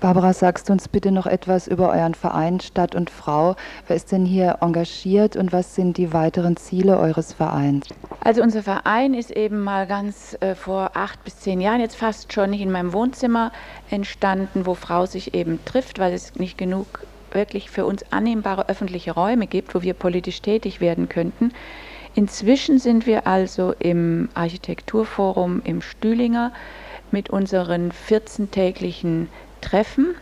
Barbara, 0.00 0.32
sagst 0.32 0.68
du 0.68 0.72
uns 0.72 0.88
bitte 0.88 1.12
noch 1.12 1.26
etwas 1.26 1.68
über 1.68 1.90
euren 1.90 2.14
Verein 2.14 2.58
Stadt 2.60 2.94
und 2.94 3.10
Frau? 3.10 3.54
Wer 3.86 3.96
ist 3.96 4.10
denn 4.10 4.24
hier 4.24 4.56
engagiert 4.62 5.36
und 5.36 5.52
was 5.52 5.74
sind 5.74 5.98
die 5.98 6.14
weiteren 6.14 6.56
Ziele 6.56 6.98
eures 6.98 7.34
Vereins? 7.34 7.86
Also 8.20 8.42
unser 8.42 8.62
Verein 8.62 9.12
ist 9.12 9.30
eben 9.30 9.60
mal 9.60 9.86
ganz 9.86 10.38
äh, 10.40 10.54
vor 10.54 10.92
acht 10.94 11.22
bis 11.22 11.40
zehn 11.40 11.60
Jahren 11.60 11.82
jetzt 11.82 11.96
fast 11.96 12.32
schon 12.32 12.54
in 12.54 12.72
meinem 12.72 12.94
Wohnzimmer 12.94 13.52
entstanden, 13.90 14.64
wo 14.64 14.72
Frau 14.72 15.04
sich 15.04 15.34
eben 15.34 15.62
trifft, 15.66 15.98
weil 15.98 16.14
es 16.14 16.34
nicht 16.36 16.56
genug 16.56 16.86
wirklich 17.32 17.70
für 17.70 17.84
uns 17.84 18.02
annehmbare 18.10 18.70
öffentliche 18.70 19.12
Räume 19.12 19.46
gibt, 19.46 19.74
wo 19.74 19.82
wir 19.82 19.92
politisch 19.92 20.40
tätig 20.40 20.80
werden 20.80 21.10
könnten. 21.10 21.52
Inzwischen 22.14 22.78
sind 22.78 23.06
wir 23.06 23.26
also 23.26 23.74
im 23.78 24.30
Architekturforum 24.32 25.60
im 25.62 25.82
Stühlinger 25.82 26.52
mit 27.10 27.28
unseren 27.28 27.92
14-täglichen 27.92 29.26
treffen. 29.60 30.14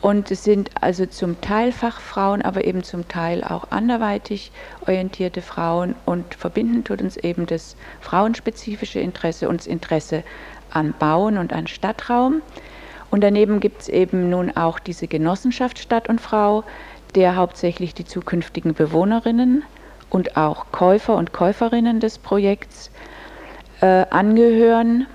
Und 0.00 0.30
es 0.30 0.44
sind 0.44 0.70
also 0.82 1.06
zum 1.06 1.40
Teil 1.40 1.72
Fachfrauen, 1.72 2.42
aber 2.42 2.64
eben 2.64 2.82
zum 2.82 3.08
Teil 3.08 3.42
auch 3.42 3.70
anderweitig 3.70 4.52
orientierte 4.86 5.40
Frauen. 5.40 5.94
Und 6.04 6.34
verbinden 6.34 6.84
tut 6.84 7.00
uns 7.00 7.16
eben 7.16 7.46
das 7.46 7.74
frauenspezifische 8.02 9.00
Interesse 9.00 9.48
und 9.48 9.60
das 9.60 9.66
Interesse 9.66 10.22
an 10.70 10.92
Bauen 10.98 11.38
und 11.38 11.54
an 11.54 11.66
Stadtraum. 11.66 12.42
Und 13.10 13.22
daneben 13.22 13.60
gibt 13.60 13.82
es 13.82 13.88
eben 13.88 14.28
nun 14.28 14.54
auch 14.56 14.78
diese 14.78 15.06
Genossenschaft 15.06 15.78
Stadt 15.78 16.08
und 16.08 16.20
Frau, 16.20 16.64
der 17.14 17.36
hauptsächlich 17.36 17.94
die 17.94 18.04
zukünftigen 18.04 18.74
Bewohnerinnen 18.74 19.62
und 20.10 20.36
auch 20.36 20.66
Käufer 20.70 21.16
und 21.16 21.32
Käuferinnen 21.32 22.00
des 22.00 22.18
Projekts 22.18 22.90
äh, 23.80 24.04
angehören 24.10 25.06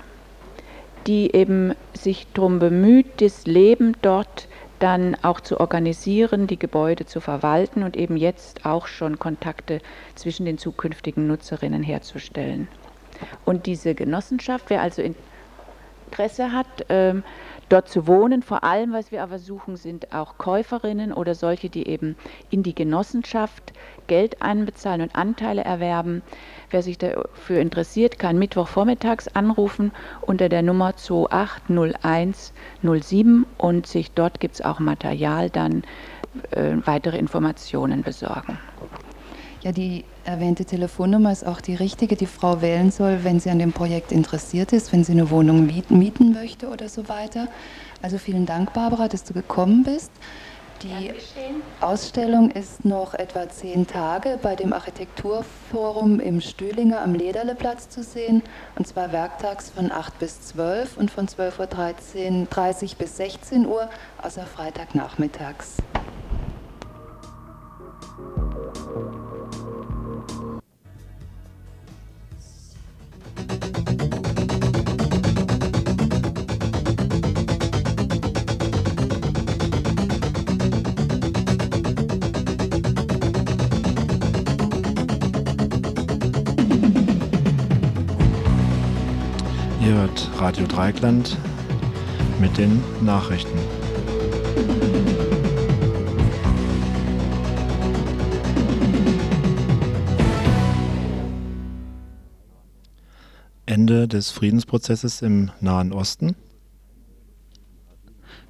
die 1.06 1.34
eben 1.34 1.74
sich 1.94 2.26
darum 2.34 2.58
bemüht, 2.58 3.20
das 3.20 3.46
Leben 3.46 3.96
dort 4.02 4.48
dann 4.78 5.14
auch 5.22 5.40
zu 5.40 5.60
organisieren, 5.60 6.46
die 6.46 6.58
Gebäude 6.58 7.06
zu 7.06 7.20
verwalten 7.20 7.82
und 7.82 7.96
eben 7.96 8.16
jetzt 8.16 8.64
auch 8.64 8.86
schon 8.86 9.18
Kontakte 9.18 9.80
zwischen 10.14 10.46
den 10.46 10.58
zukünftigen 10.58 11.26
Nutzerinnen 11.26 11.82
herzustellen. 11.82 12.68
Und 13.44 13.66
diese 13.66 13.94
Genossenschaft, 13.94 14.66
wer 14.68 14.80
also 14.80 15.02
Interesse 16.06 16.52
hat, 16.52 16.86
ähm, 16.88 17.22
dort 17.70 17.88
zu 17.88 18.06
wohnen. 18.06 18.42
Vor 18.42 18.64
allem, 18.64 18.92
was 18.92 19.10
wir 19.10 19.22
aber 19.22 19.38
suchen, 19.38 19.76
sind 19.76 20.12
auch 20.12 20.36
Käuferinnen 20.36 21.10
oder 21.12 21.34
solche, 21.34 21.70
die 21.70 21.88
eben 21.88 22.16
in 22.50 22.62
die 22.62 22.74
Genossenschaft 22.74 23.72
Geld 24.06 24.42
einbezahlen 24.42 25.00
und 25.02 25.16
Anteile 25.16 25.64
erwerben. 25.64 26.22
Wer 26.70 26.82
sich 26.82 26.98
dafür 26.98 27.60
interessiert, 27.60 28.18
kann 28.18 28.38
Mittwochvormittags 28.38 29.28
anrufen 29.28 29.92
unter 30.20 30.48
der 30.48 30.62
Nummer 30.62 30.96
280107 30.96 33.46
und 33.56 33.86
sich 33.86 34.10
dort 34.12 34.40
gibt 34.40 34.56
es 34.56 34.62
auch 34.62 34.80
Material 34.80 35.48
dann 35.48 35.84
äh, 36.50 36.74
weitere 36.84 37.18
Informationen 37.18 38.02
besorgen. 38.02 38.58
Ja, 39.62 39.72
die 39.72 40.04
erwähnte 40.24 40.64
Telefonnummer 40.64 41.32
ist 41.32 41.46
auch 41.46 41.60
die 41.60 41.74
richtige, 41.74 42.16
die 42.16 42.26
Frau 42.26 42.60
wählen 42.60 42.90
soll, 42.90 43.24
wenn 43.24 43.40
sie 43.40 43.50
an 43.50 43.58
dem 43.58 43.72
Projekt 43.72 44.12
interessiert 44.12 44.72
ist, 44.72 44.92
wenn 44.92 45.04
sie 45.04 45.12
eine 45.12 45.30
Wohnung 45.30 45.66
mieten 45.66 46.32
möchte 46.32 46.68
oder 46.68 46.88
so 46.88 47.08
weiter. 47.08 47.48
Also 48.02 48.18
vielen 48.18 48.46
Dank, 48.46 48.72
Barbara, 48.72 49.08
dass 49.08 49.24
du 49.24 49.34
gekommen 49.34 49.84
bist. 49.84 50.10
Die 50.82 51.12
Ausstellung 51.82 52.50
ist 52.50 52.86
noch 52.86 53.12
etwa 53.12 53.46
zehn 53.50 53.86
Tage 53.86 54.38
bei 54.40 54.56
dem 54.56 54.72
Architekturforum 54.72 56.20
im 56.20 56.40
Stühlinger 56.40 57.02
am 57.02 57.14
Lederleplatz 57.14 57.90
zu 57.90 58.02
sehen, 58.02 58.42
und 58.76 58.86
zwar 58.86 59.12
werktags 59.12 59.68
von 59.68 59.92
8 59.92 60.18
bis 60.18 60.40
12 60.40 60.96
und 60.96 61.10
von 61.10 61.28
12.30 61.28 62.92
Uhr 62.92 62.98
bis 62.98 63.16
16 63.18 63.66
Uhr, 63.66 63.90
außer 64.22 64.46
Freitagnachmittags. 64.46 65.76
Ihr 89.80 89.94
hört 89.94 90.28
Radio 90.38 90.66
Dreikland 90.66 91.36
mit 92.38 92.56
den 92.58 92.82
Nachrichten. 93.00 93.58
Des 104.06 104.30
Friedensprozesses 104.30 105.22
im 105.22 105.50
Nahen 105.60 105.92
Osten. 105.92 106.36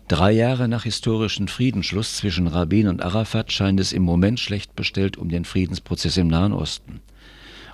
Drei 0.09 0.33
Jahre 0.33 0.69
nach 0.69 0.85
historischem 0.85 1.49
Friedensschluss 1.49 2.17
zwischen 2.17 2.47
Rabin 2.47 2.89
und 2.89 3.03
Arafat 3.03 3.53
scheint 3.53 3.79
es 3.81 3.93
im 3.93 4.03
Moment 4.03 4.41
schlecht 4.41 4.75
bestellt 4.75 5.17
um 5.17 5.29
den 5.29 5.45
Friedensprozess 5.45 6.17
im 6.17 6.29
Nahen 6.29 6.53
Osten. 6.53 7.01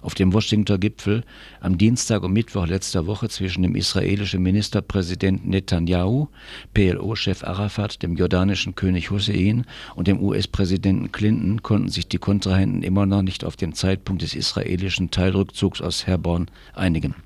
auf 0.06 0.14
dem 0.14 0.32
Washington 0.32 0.78
Gipfel 0.78 1.24
am 1.60 1.78
Dienstag 1.78 2.22
und 2.22 2.32
Mittwoch 2.32 2.68
letzter 2.68 3.08
Woche 3.08 3.28
zwischen 3.28 3.62
dem 3.62 3.74
israelischen 3.74 4.40
Ministerpräsidenten 4.40 5.50
Netanyahu, 5.50 6.28
PLO-Chef 6.74 7.42
Arafat, 7.42 8.04
dem 8.04 8.16
jordanischen 8.16 8.76
König 8.76 9.10
Hussein 9.10 9.66
und 9.96 10.06
dem 10.06 10.22
US-Präsidenten 10.22 11.10
Clinton 11.10 11.62
konnten 11.62 11.88
sich 11.88 12.06
die 12.06 12.18
Kontrahenten 12.18 12.84
immer 12.84 13.04
noch 13.04 13.22
nicht 13.22 13.44
auf 13.44 13.56
den 13.56 13.72
Zeitpunkt 13.72 14.22
des 14.22 14.36
israelischen 14.36 15.10
Teilrückzugs 15.10 15.80
aus 15.80 16.06
Herborn 16.06 16.46
einigen. 16.72 17.16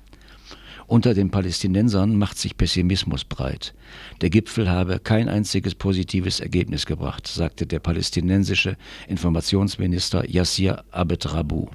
Unter 0.91 1.13
den 1.13 1.31
Palästinensern 1.31 2.17
macht 2.17 2.37
sich 2.37 2.57
Pessimismus 2.57 3.23
breit. 3.23 3.73
Der 4.19 4.29
Gipfel 4.29 4.69
habe 4.69 4.99
kein 4.99 5.29
einziges 5.29 5.73
positives 5.73 6.41
Ergebnis 6.41 6.85
gebracht, 6.85 7.27
sagte 7.27 7.65
der 7.65 7.79
palästinensische 7.79 8.75
Informationsminister 9.07 10.29
Yassir 10.29 10.83
Abed 10.91 11.33
Rabu. 11.33 11.67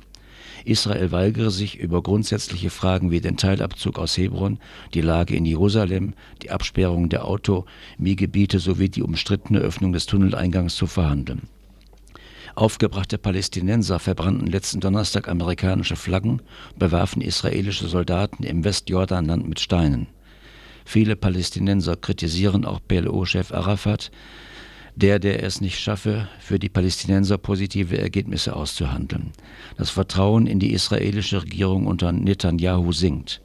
Israel 0.67 1.13
weigere 1.13 1.51
sich 1.51 1.79
über 1.79 2.03
grundsätzliche 2.03 2.69
Fragen 2.69 3.11
wie 3.11 3.23
den 3.23 3.39
Teilabzug 3.39 3.99
aus 3.99 4.19
Hebron, 4.19 4.59
die 4.93 5.01
Lage 5.01 5.35
in 5.35 5.47
Jerusalem, 5.47 6.13
die 6.43 6.51
Absperrung 6.51 7.09
der 7.09 7.25
Autonomiegebiete 7.25 8.59
sowie 8.59 8.91
die 8.91 9.03
umstrittene 9.03 9.61
Öffnung 9.61 9.95
des 9.95 10.05
Tunneleingangs 10.05 10.77
zu 10.77 10.87
verhandeln. 10.87 11.49
Aufgebrachte 12.57 13.19
Palästinenser 13.19 13.99
verbrannten 13.99 14.47
letzten 14.47 14.81
Donnerstag 14.81 15.29
amerikanische 15.29 15.95
Flaggen, 15.95 16.41
bewarfen 16.79 17.21
israelische 17.21 17.87
Soldaten 17.87 18.45
im 18.45 18.65
Westjordanland 18.65 19.47
mit 19.47 19.61
Steinen. 19.61 20.07
Viele 20.87 21.17
Palästinenser 21.17 21.97
kritisieren 21.97 22.65
auch 22.65 22.81
PLO-Chef 22.89 23.53
Arafat, 23.53 24.11
der, 24.95 25.19
der 25.19 25.43
es 25.43 25.61
nicht 25.61 25.79
schaffe, 25.79 26.31
für 26.41 26.59
die 26.59 26.71
Palästinenser 26.71 27.37
positive 27.37 27.99
Ergebnisse 27.99 28.57
auszuhandeln. 28.57 29.33
Das 29.77 29.91
Vertrauen 29.91 30.47
in 30.47 30.59
die 30.59 30.73
israelische 30.73 31.43
Regierung 31.43 31.87
unter 31.87 32.11
Netanyahu 32.11 32.91
sinkt. 32.91 33.43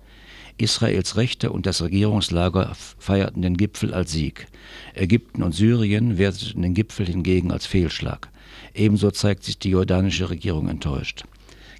Israels 0.57 1.17
Rechte 1.17 1.51
und 1.51 1.65
das 1.65 1.81
Regierungslager 1.81 2.71
feierten 2.97 3.41
den 3.41 3.57
Gipfel 3.57 3.93
als 3.93 4.13
Sieg. 4.13 4.47
Ägypten 4.93 5.43
und 5.43 5.53
Syrien 5.53 6.17
werteten 6.17 6.61
den 6.61 6.73
Gipfel 6.73 7.07
hingegen 7.07 7.51
als 7.51 7.65
Fehlschlag. 7.65 8.29
Ebenso 8.73 9.11
zeigt 9.11 9.43
sich 9.43 9.59
die 9.59 9.69
jordanische 9.69 10.29
Regierung 10.29 10.69
enttäuscht. 10.69 11.23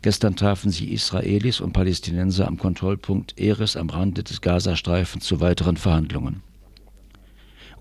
Gestern 0.02 0.36
trafen 0.36 0.72
sich 0.72 0.92
Israelis 0.92 1.62
und 1.62 1.74
Palästinenser 1.74 2.48
am 2.48 2.58
Kontrollpunkt 2.58 3.40
Eres 3.40 3.78
am 3.78 3.90
Rande 3.90 4.24
des 4.24 4.42
Gazastreifens 4.42 5.26
zu 5.26 5.40
weiteren 5.40 5.78
Verhandlungen. 5.78 6.42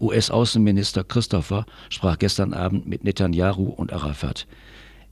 US-Außenminister 0.00 1.04
Christopher 1.04 1.66
sprach 1.88 2.18
gestern 2.18 2.54
Abend 2.54 2.86
mit 2.86 3.04
Netanyahu 3.04 3.68
und 3.68 3.92
Arafat. 3.92 4.46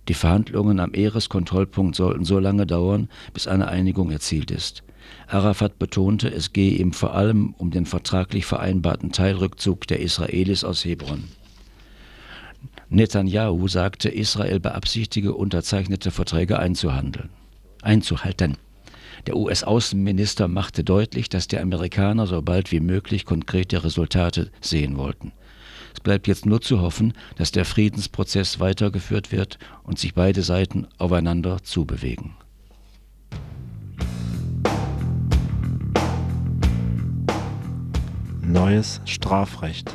Die 0.09 0.15
Verhandlungen 0.15 0.81
am 0.81 0.95
Eres-Kontrollpunkt 0.95 1.95
sollten 1.95 2.25
so 2.25 2.39
lange 2.39 2.67
dauern, 2.67 3.09
bis 3.35 3.47
eine 3.47 3.69
Einigung 3.69 4.11
erzielt 4.11 4.51
ist. 4.51 4.83
Arafat 5.27 5.79
betonte, 5.79 6.31
es 6.31 6.53
gehe 6.53 6.79
ihm 6.79 6.93
vor 6.93 7.15
allem 7.15 7.55
um 7.59 7.71
den 7.71 7.87
vertraglich 7.87 8.47
vereinbarten 8.47 9.13
Teilrückzug 9.13 9.87
der 9.87 10.01
Israelis 10.01 10.65
aus 10.65 10.85
Hebron. 10.85 11.25
Netanyahu 12.91 13.69
sagte, 13.69 14.09
Israel 14.09 14.61
beabsichtige, 14.61 15.35
unterzeichnete 15.35 16.11
Verträge 16.11 16.59
einzuhandeln, 16.59 17.29
einzuhalten. 17.83 18.57
Der 19.27 19.37
US-Außenminister 19.37 20.49
machte 20.49 20.85
deutlich, 20.85 21.29
dass 21.29 21.49
die 21.49 21.59
Amerikaner 21.59 22.27
so 22.27 22.41
bald 22.41 22.73
wie 22.73 22.81
möglich 22.81 23.27
konkrete 23.27 23.85
Resultate 23.85 24.51
sehen 24.61 24.97
wollten. 24.97 25.33
Es 25.93 26.01
bleibt 26.01 26.29
jetzt 26.29 26.47
nur 26.47 26.63
zu 26.63 26.81
hoffen, 26.81 27.13
dass 27.37 27.51
der 27.53 27.65
Friedensprozess 27.65 28.61
weitergeführt 28.61 29.33
wird 29.33 29.59
und 29.83 29.99
sich 29.99 30.15
beide 30.15 30.43
Seiten 30.43 30.87
aufeinander 30.97 31.63
zubewegen. 31.63 32.37
Neues 38.41 39.03
Strafrecht. 39.05 39.93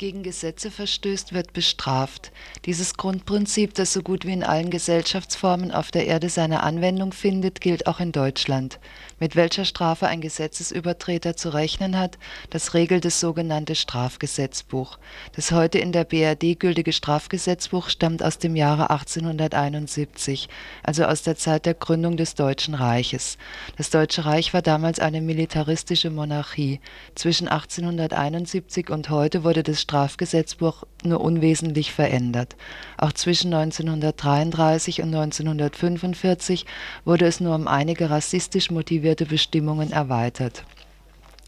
Gegen 0.00 0.22
Gesetze 0.22 0.70
verstößt, 0.70 1.34
wird 1.34 1.52
bestraft. 1.52 2.32
Dieses 2.64 2.94
Grundprinzip, 2.94 3.74
das 3.74 3.92
so 3.92 4.00
gut 4.00 4.24
wie 4.24 4.32
in 4.32 4.42
allen 4.42 4.70
Gesellschaftsformen 4.70 5.70
auf 5.70 5.90
der 5.90 6.06
Erde 6.06 6.30
seine 6.30 6.62
Anwendung 6.62 7.12
findet, 7.12 7.60
gilt 7.60 7.86
auch 7.86 8.00
in 8.00 8.10
Deutschland. 8.10 8.80
Mit 9.22 9.36
welcher 9.36 9.66
Strafe 9.66 10.06
ein 10.06 10.22
Gesetzesübertreter 10.22 11.36
zu 11.36 11.50
rechnen 11.50 11.98
hat, 11.98 12.16
das 12.48 12.72
regelt 12.72 13.04
das 13.04 13.20
sogenannte 13.20 13.74
Strafgesetzbuch. 13.74 14.98
Das 15.36 15.52
heute 15.52 15.78
in 15.78 15.92
der 15.92 16.04
BRD 16.04 16.58
gültige 16.58 16.94
Strafgesetzbuch 16.94 17.90
stammt 17.90 18.22
aus 18.22 18.38
dem 18.38 18.56
Jahre 18.56 18.88
1871, 18.88 20.48
also 20.82 21.04
aus 21.04 21.22
der 21.22 21.36
Zeit 21.36 21.66
der 21.66 21.74
Gründung 21.74 22.16
des 22.16 22.34
Deutschen 22.34 22.74
Reiches. 22.74 23.36
Das 23.76 23.90
Deutsche 23.90 24.24
Reich 24.24 24.54
war 24.54 24.62
damals 24.62 25.00
eine 25.00 25.20
militaristische 25.20 26.08
Monarchie. 26.08 26.80
Zwischen 27.14 27.46
1871 27.46 28.88
und 28.88 29.10
heute 29.10 29.44
wurde 29.44 29.62
das 29.62 29.82
Strafgesetzbuch 29.82 30.84
nur 31.04 31.20
unwesentlich 31.20 31.92
verändert. 31.92 32.56
Auch 32.96 33.12
zwischen 33.12 33.52
1933 33.52 35.02
und 35.02 35.14
1945 35.14 36.64
wurde 37.04 37.26
es 37.26 37.40
nur 37.40 37.54
um 37.54 37.68
einige 37.68 38.08
rassistisch 38.08 38.70
motivierte 38.70 39.09
Bestimmungen 39.26 39.92
erweitert. 39.92 40.64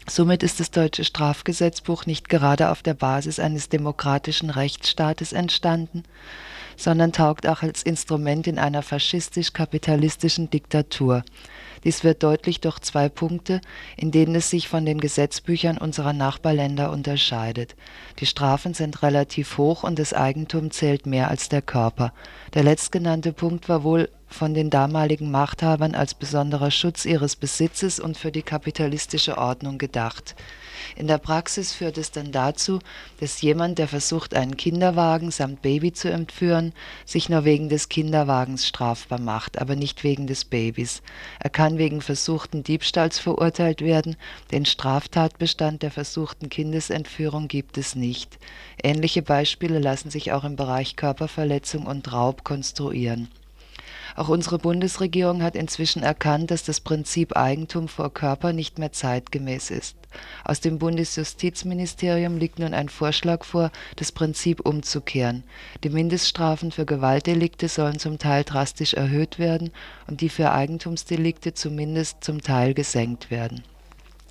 Somit 0.07 0.43
ist 0.43 0.59
das 0.59 0.69
deutsche 0.69 1.05
Strafgesetzbuch 1.05 2.05
nicht 2.05 2.27
gerade 2.27 2.69
auf 2.69 2.83
der 2.83 2.93
Basis 2.93 3.39
eines 3.39 3.69
demokratischen 3.69 4.49
Rechtsstaates 4.49 5.31
entstanden, 5.31 6.03
sondern 6.75 7.13
taugt 7.13 7.47
auch 7.47 7.61
als 7.61 7.83
Instrument 7.83 8.47
in 8.47 8.59
einer 8.59 8.81
faschistisch-kapitalistischen 8.81 10.49
Diktatur. 10.49 11.23
Dies 11.83 12.03
wird 12.03 12.23
deutlich 12.23 12.61
durch 12.61 12.79
zwei 12.79 13.09
Punkte, 13.09 13.61
in 13.97 14.11
denen 14.11 14.35
es 14.35 14.49
sich 14.49 14.67
von 14.67 14.85
den 14.85 14.99
Gesetzbüchern 14.99 15.77
unserer 15.77 16.13
Nachbarländer 16.13 16.91
unterscheidet. 16.91 17.75
Die 18.19 18.25
Strafen 18.25 18.73
sind 18.73 19.03
relativ 19.03 19.57
hoch 19.57 19.83
und 19.83 19.99
das 19.99 20.13
Eigentum 20.13 20.71
zählt 20.71 21.05
mehr 21.05 21.29
als 21.29 21.49
der 21.49 21.61
Körper. 21.61 22.13
Der 22.53 22.63
letztgenannte 22.63 23.33
Punkt 23.33 23.69
war 23.69 23.83
wohl 23.83 24.09
von 24.33 24.53
den 24.53 24.69
damaligen 24.69 25.31
Machthabern 25.31 25.95
als 25.95 26.13
besonderer 26.13 26.71
Schutz 26.71 27.05
ihres 27.05 27.35
Besitzes 27.35 27.99
und 27.99 28.17
für 28.17 28.31
die 28.31 28.41
kapitalistische 28.41 29.37
Ordnung 29.37 29.77
gedacht. 29.77 30.35
In 30.95 31.07
der 31.07 31.17
Praxis 31.17 31.73
führt 31.73 31.97
es 31.97 32.11
dann 32.11 32.31
dazu, 32.31 32.79
dass 33.19 33.41
jemand, 33.41 33.77
der 33.77 33.87
versucht, 33.87 34.33
einen 34.33 34.57
Kinderwagen 34.57 35.31
samt 35.31 35.61
Baby 35.61 35.93
zu 35.93 36.09
entführen, 36.11 36.73
sich 37.05 37.29
nur 37.29 37.45
wegen 37.45 37.69
des 37.69 37.89
Kinderwagens 37.89 38.67
strafbar 38.67 39.19
macht, 39.19 39.59
aber 39.59 39.75
nicht 39.75 40.03
wegen 40.03 40.27
des 40.27 40.45
Babys. 40.45 41.01
Er 41.39 41.49
kann 41.49 41.77
wegen 41.77 42.01
versuchten 42.01 42.63
Diebstahls 42.63 43.19
verurteilt 43.19 43.81
werden, 43.81 44.15
den 44.51 44.65
Straftatbestand 44.65 45.83
der 45.83 45.91
versuchten 45.91 46.49
Kindesentführung 46.49 47.47
gibt 47.47 47.77
es 47.77 47.95
nicht. 47.95 48.37
Ähnliche 48.81 49.21
Beispiele 49.21 49.79
lassen 49.79 50.09
sich 50.09 50.31
auch 50.31 50.43
im 50.43 50.55
Bereich 50.55 50.95
Körperverletzung 50.95 51.85
und 51.85 52.11
Raub 52.11 52.43
konstruieren. 52.43 53.29
Auch 54.15 54.29
unsere 54.29 54.59
Bundesregierung 54.59 55.41
hat 55.41 55.55
inzwischen 55.55 56.03
erkannt, 56.03 56.51
dass 56.51 56.63
das 56.63 56.79
Prinzip 56.79 57.35
Eigentum 57.35 57.87
vor 57.87 58.13
Körper 58.13 58.53
nicht 58.53 58.77
mehr 58.77 58.91
zeitgemäß 58.91 59.71
ist. 59.71 59.95
Aus 60.43 60.59
dem 60.59 60.77
Bundesjustizministerium 60.77 62.37
liegt 62.37 62.59
nun 62.59 62.73
ein 62.73 62.89
Vorschlag 62.89 63.43
vor, 63.43 63.71
das 63.95 64.11
Prinzip 64.11 64.59
umzukehren. 64.65 65.43
Die 65.83 65.89
Mindeststrafen 65.89 66.71
für 66.71 66.85
Gewaltdelikte 66.85 67.67
sollen 67.67 67.97
zum 67.97 68.19
Teil 68.19 68.43
drastisch 68.43 68.93
erhöht 68.93 69.39
werden 69.39 69.71
und 70.07 70.21
die 70.21 70.29
für 70.29 70.51
Eigentumsdelikte 70.51 71.53
zumindest 71.55 72.23
zum 72.23 72.41
Teil 72.41 72.75
gesenkt 72.75 73.31
werden. 73.31 73.63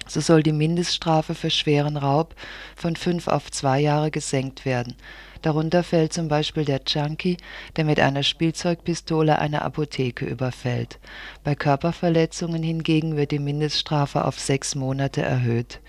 So 0.06 0.20
soll 0.20 0.42
die 0.42 0.52
Mindeststrafe 0.52 1.34
für 1.34 1.50
schweren 1.50 1.96
Raub 1.96 2.34
von 2.76 2.96
fünf 2.96 3.28
auf 3.28 3.50
zwei 3.50 3.80
Jahre 3.80 4.10
gesenkt 4.10 4.64
werden. 4.64 4.94
Darunter 5.42 5.82
fällt 5.82 6.12
zum 6.12 6.28
Beispiel 6.28 6.64
der 6.64 6.82
Junkie, 6.86 7.36
der 7.74 7.84
mit 7.84 7.98
einer 7.98 8.22
Spielzeugpistole 8.22 9.40
eine 9.40 9.62
Apotheke 9.62 10.24
überfällt. 10.24 11.00
Bei 11.42 11.56
Körperverletzungen 11.56 12.62
hingegen 12.62 13.16
wird 13.16 13.32
die 13.32 13.40
Mindeststrafe 13.40 14.24
auf 14.24 14.38
sechs 14.38 14.76
Monate 14.76 15.22
erhöht. 15.22 15.80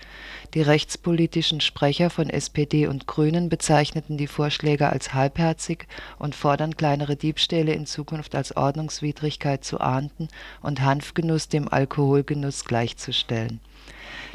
Die 0.54 0.62
rechtspolitischen 0.62 1.60
Sprecher 1.60 2.10
von 2.10 2.30
SPD 2.30 2.88
und 2.88 3.06
Grünen 3.06 3.48
bezeichneten 3.48 4.16
die 4.16 4.26
Vorschläge 4.26 4.88
als 4.88 5.14
halbherzig 5.14 5.86
und 6.18 6.34
fordern 6.34 6.76
kleinere 6.76 7.14
Diebstähle 7.14 7.72
in 7.72 7.86
Zukunft 7.86 8.34
als 8.34 8.56
Ordnungswidrigkeit 8.56 9.64
zu 9.64 9.80
ahnden 9.80 10.28
und 10.62 10.80
Hanfgenuss 10.80 11.48
dem 11.48 11.68
Alkoholgenuss 11.72 12.64
gleichzustellen 12.64 13.60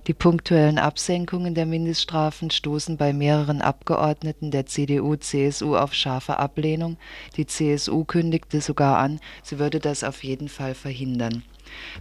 die 0.07 0.13
punktuellen 0.13 0.79
Absenkungen 0.79 1.55
der 1.55 1.65
Mindeststrafen 1.65 2.51
stoßen 2.51 2.97
bei 2.97 3.13
mehreren 3.13 3.61
Abgeordneten 3.61 4.49
der 4.49 4.65
CDU/CSU 4.65 5.75
auf 5.75 5.93
scharfe 5.93 6.37
Ablehnung, 6.37 6.97
die 7.35 7.45
CSU 7.45 8.05
kündigte 8.05 8.61
sogar 8.61 8.97
an, 8.97 9.19
sie 9.43 9.59
würde 9.59 9.79
das 9.79 10.03
auf 10.03 10.23
jeden 10.23 10.49
Fall 10.49 10.73
verhindern. 10.73 11.43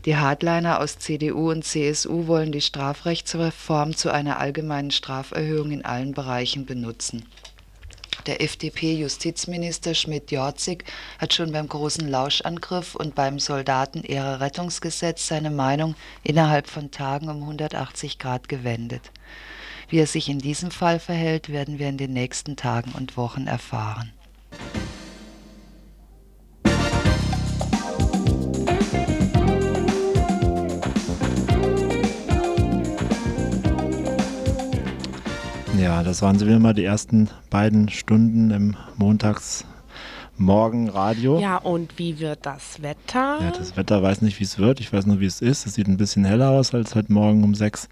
Die 0.06 0.16
Hardliner 0.16 0.80
aus 0.80 0.98
CDU 0.98 1.50
und 1.50 1.64
CSU 1.64 2.26
wollen 2.26 2.52
die 2.52 2.60
Strafrechtsreform 2.60 3.94
zu 3.94 4.10
einer 4.10 4.38
allgemeinen 4.38 4.90
Straferhöhung 4.90 5.70
in 5.70 5.84
allen 5.84 6.12
Bereichen 6.12 6.64
benutzen 6.64 7.24
Der 8.28 8.42
FDP-Justizminister 8.42 9.94
Schmidt-Jorzig 9.94 10.84
hat 11.18 11.32
schon 11.32 11.50
beim 11.50 11.66
großen 11.66 12.06
Lauschangriff 12.06 12.94
und 12.94 13.14
beim 13.14 13.38
Soldaten-Ehre-Rettungsgesetz 13.38 15.26
seine 15.26 15.48
Meinung 15.48 15.94
innerhalb 16.24 16.66
von 16.66 16.90
Tagen 16.90 17.30
um 17.30 17.40
180 17.40 18.18
Grad 18.18 18.50
gewendet. 18.50 19.12
Wie 19.88 19.98
er 19.98 20.06
sich 20.06 20.28
in 20.28 20.40
diesem 20.40 20.70
Fall 20.70 21.00
verhält, 21.00 21.48
werden 21.48 21.78
wir 21.78 21.88
in 21.88 21.96
den 21.96 22.12
nächsten 22.12 22.56
Tagen 22.56 22.92
und 22.92 23.16
Wochen 23.16 23.46
erfahren. 23.46 24.12
Ja, 35.88 36.02
das 36.02 36.20
waren 36.20 36.38
sie 36.38 36.46
wieder 36.46 36.58
mal 36.58 36.74
die 36.74 36.84
ersten 36.84 37.30
beiden 37.48 37.88
Stunden 37.88 38.50
im 38.50 38.76
Montagsmorgenradio. 38.98 41.40
Ja, 41.40 41.56
und 41.56 41.98
wie 41.98 42.18
wird 42.18 42.44
das 42.44 42.82
Wetter? 42.82 43.38
Ja, 43.40 43.50
das 43.56 43.74
Wetter 43.74 44.02
weiß 44.02 44.20
nicht, 44.20 44.38
wie 44.38 44.44
es 44.44 44.58
wird. 44.58 44.80
Ich 44.80 44.92
weiß 44.92 45.06
nur, 45.06 45.20
wie 45.20 45.24
es 45.24 45.40
ist. 45.40 45.64
Es 45.64 45.76
sieht 45.76 45.88
ein 45.88 45.96
bisschen 45.96 46.26
heller 46.26 46.50
aus 46.50 46.74
als 46.74 46.94
heute 46.94 47.10
Morgen 47.10 47.42
um 47.42 47.54
sechs. 47.54 47.88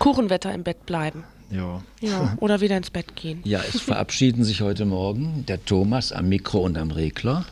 Kuchenwetter 0.00 0.52
im 0.52 0.64
Bett 0.64 0.86
bleiben. 0.86 1.22
Ja. 1.52 1.84
Ja, 2.00 2.36
oder 2.40 2.60
wieder 2.60 2.76
ins 2.76 2.90
Bett 2.90 3.14
gehen. 3.14 3.42
Ja, 3.44 3.60
es 3.60 3.80
verabschieden 3.80 4.42
sich 4.42 4.60
heute 4.60 4.84
Morgen 4.84 5.46
der 5.46 5.64
Thomas 5.64 6.10
am 6.10 6.28
Mikro 6.28 6.64
und 6.64 6.76
am 6.76 6.90
Regler. 6.90 7.44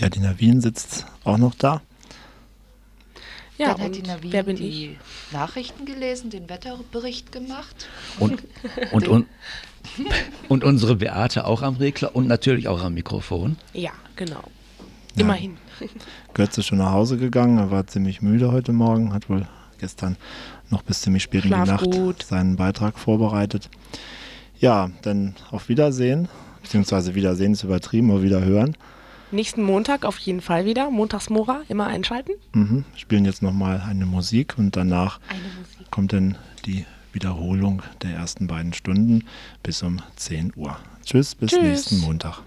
Ja, 0.00 0.08
die 0.08 0.20
Navin 0.20 0.62
sitzt 0.62 1.04
auch 1.24 1.36
noch 1.36 1.54
da. 1.54 1.82
Ja, 3.60 3.74
Dann 3.74 3.82
hat 3.82 3.94
die 3.94 4.02
Navin 4.02 4.32
wer 4.32 4.42
bin 4.42 4.56
die 4.56 4.96
Nachrichten 5.32 5.84
gelesen, 5.84 6.30
den 6.30 6.48
Wetterbericht 6.48 7.30
gemacht. 7.30 7.90
Und, 8.18 8.42
und, 8.92 9.06
und, 9.06 9.26
und 10.48 10.64
unsere 10.64 10.96
Beate 10.96 11.44
auch 11.44 11.60
am 11.60 11.76
Regler 11.76 12.16
und 12.16 12.26
natürlich 12.26 12.68
auch 12.68 12.82
am 12.82 12.94
Mikrofon. 12.94 13.58
Ja, 13.74 13.90
genau. 14.16 14.42
Immerhin. 15.14 15.58
Götze 16.32 16.60
ist 16.62 16.68
schon 16.68 16.78
nach 16.78 16.92
Hause 16.92 17.18
gegangen. 17.18 17.58
Er 17.58 17.70
war 17.70 17.86
ziemlich 17.86 18.22
müde 18.22 18.50
heute 18.50 18.72
Morgen, 18.72 19.12
hat 19.12 19.28
wohl 19.28 19.46
gestern 19.78 20.16
noch 20.70 20.80
bis 20.80 21.02
ziemlich 21.02 21.24
spät 21.24 21.44
in 21.44 21.50
die 21.50 21.56
Nacht 21.56 21.84
gut. 21.84 22.22
seinen 22.22 22.56
Beitrag 22.56 22.98
vorbereitet. 22.98 23.68
Ja, 24.58 24.90
dann 25.02 25.34
auf 25.50 25.68
Wiedersehen, 25.68 26.28
beziehungsweise 26.62 27.14
Wiedersehen 27.14 27.52
ist 27.52 27.64
übertrieben, 27.64 28.10
aber 28.10 28.22
wieder 28.22 28.42
hören. 28.42 28.74
Nächsten 29.32 29.62
Montag 29.62 30.04
auf 30.04 30.18
jeden 30.18 30.40
Fall 30.40 30.64
wieder. 30.64 30.90
Montagsmora, 30.90 31.62
immer 31.68 31.86
einschalten. 31.86 32.32
Mhm. 32.52 32.84
Spielen 32.96 33.24
jetzt 33.24 33.42
nochmal 33.42 33.82
eine 33.86 34.06
Musik 34.06 34.54
und 34.58 34.76
danach 34.76 35.20
kommt 35.90 36.12
dann 36.12 36.36
die 36.66 36.84
Wiederholung 37.12 37.82
der 38.02 38.12
ersten 38.12 38.46
beiden 38.46 38.72
Stunden 38.72 39.24
bis 39.62 39.82
um 39.82 40.00
10 40.16 40.52
Uhr. 40.56 40.76
Tschüss, 41.04 41.34
bis 41.34 41.50
Tschüss. 41.50 41.62
nächsten 41.62 41.98
Montag. 42.00 42.42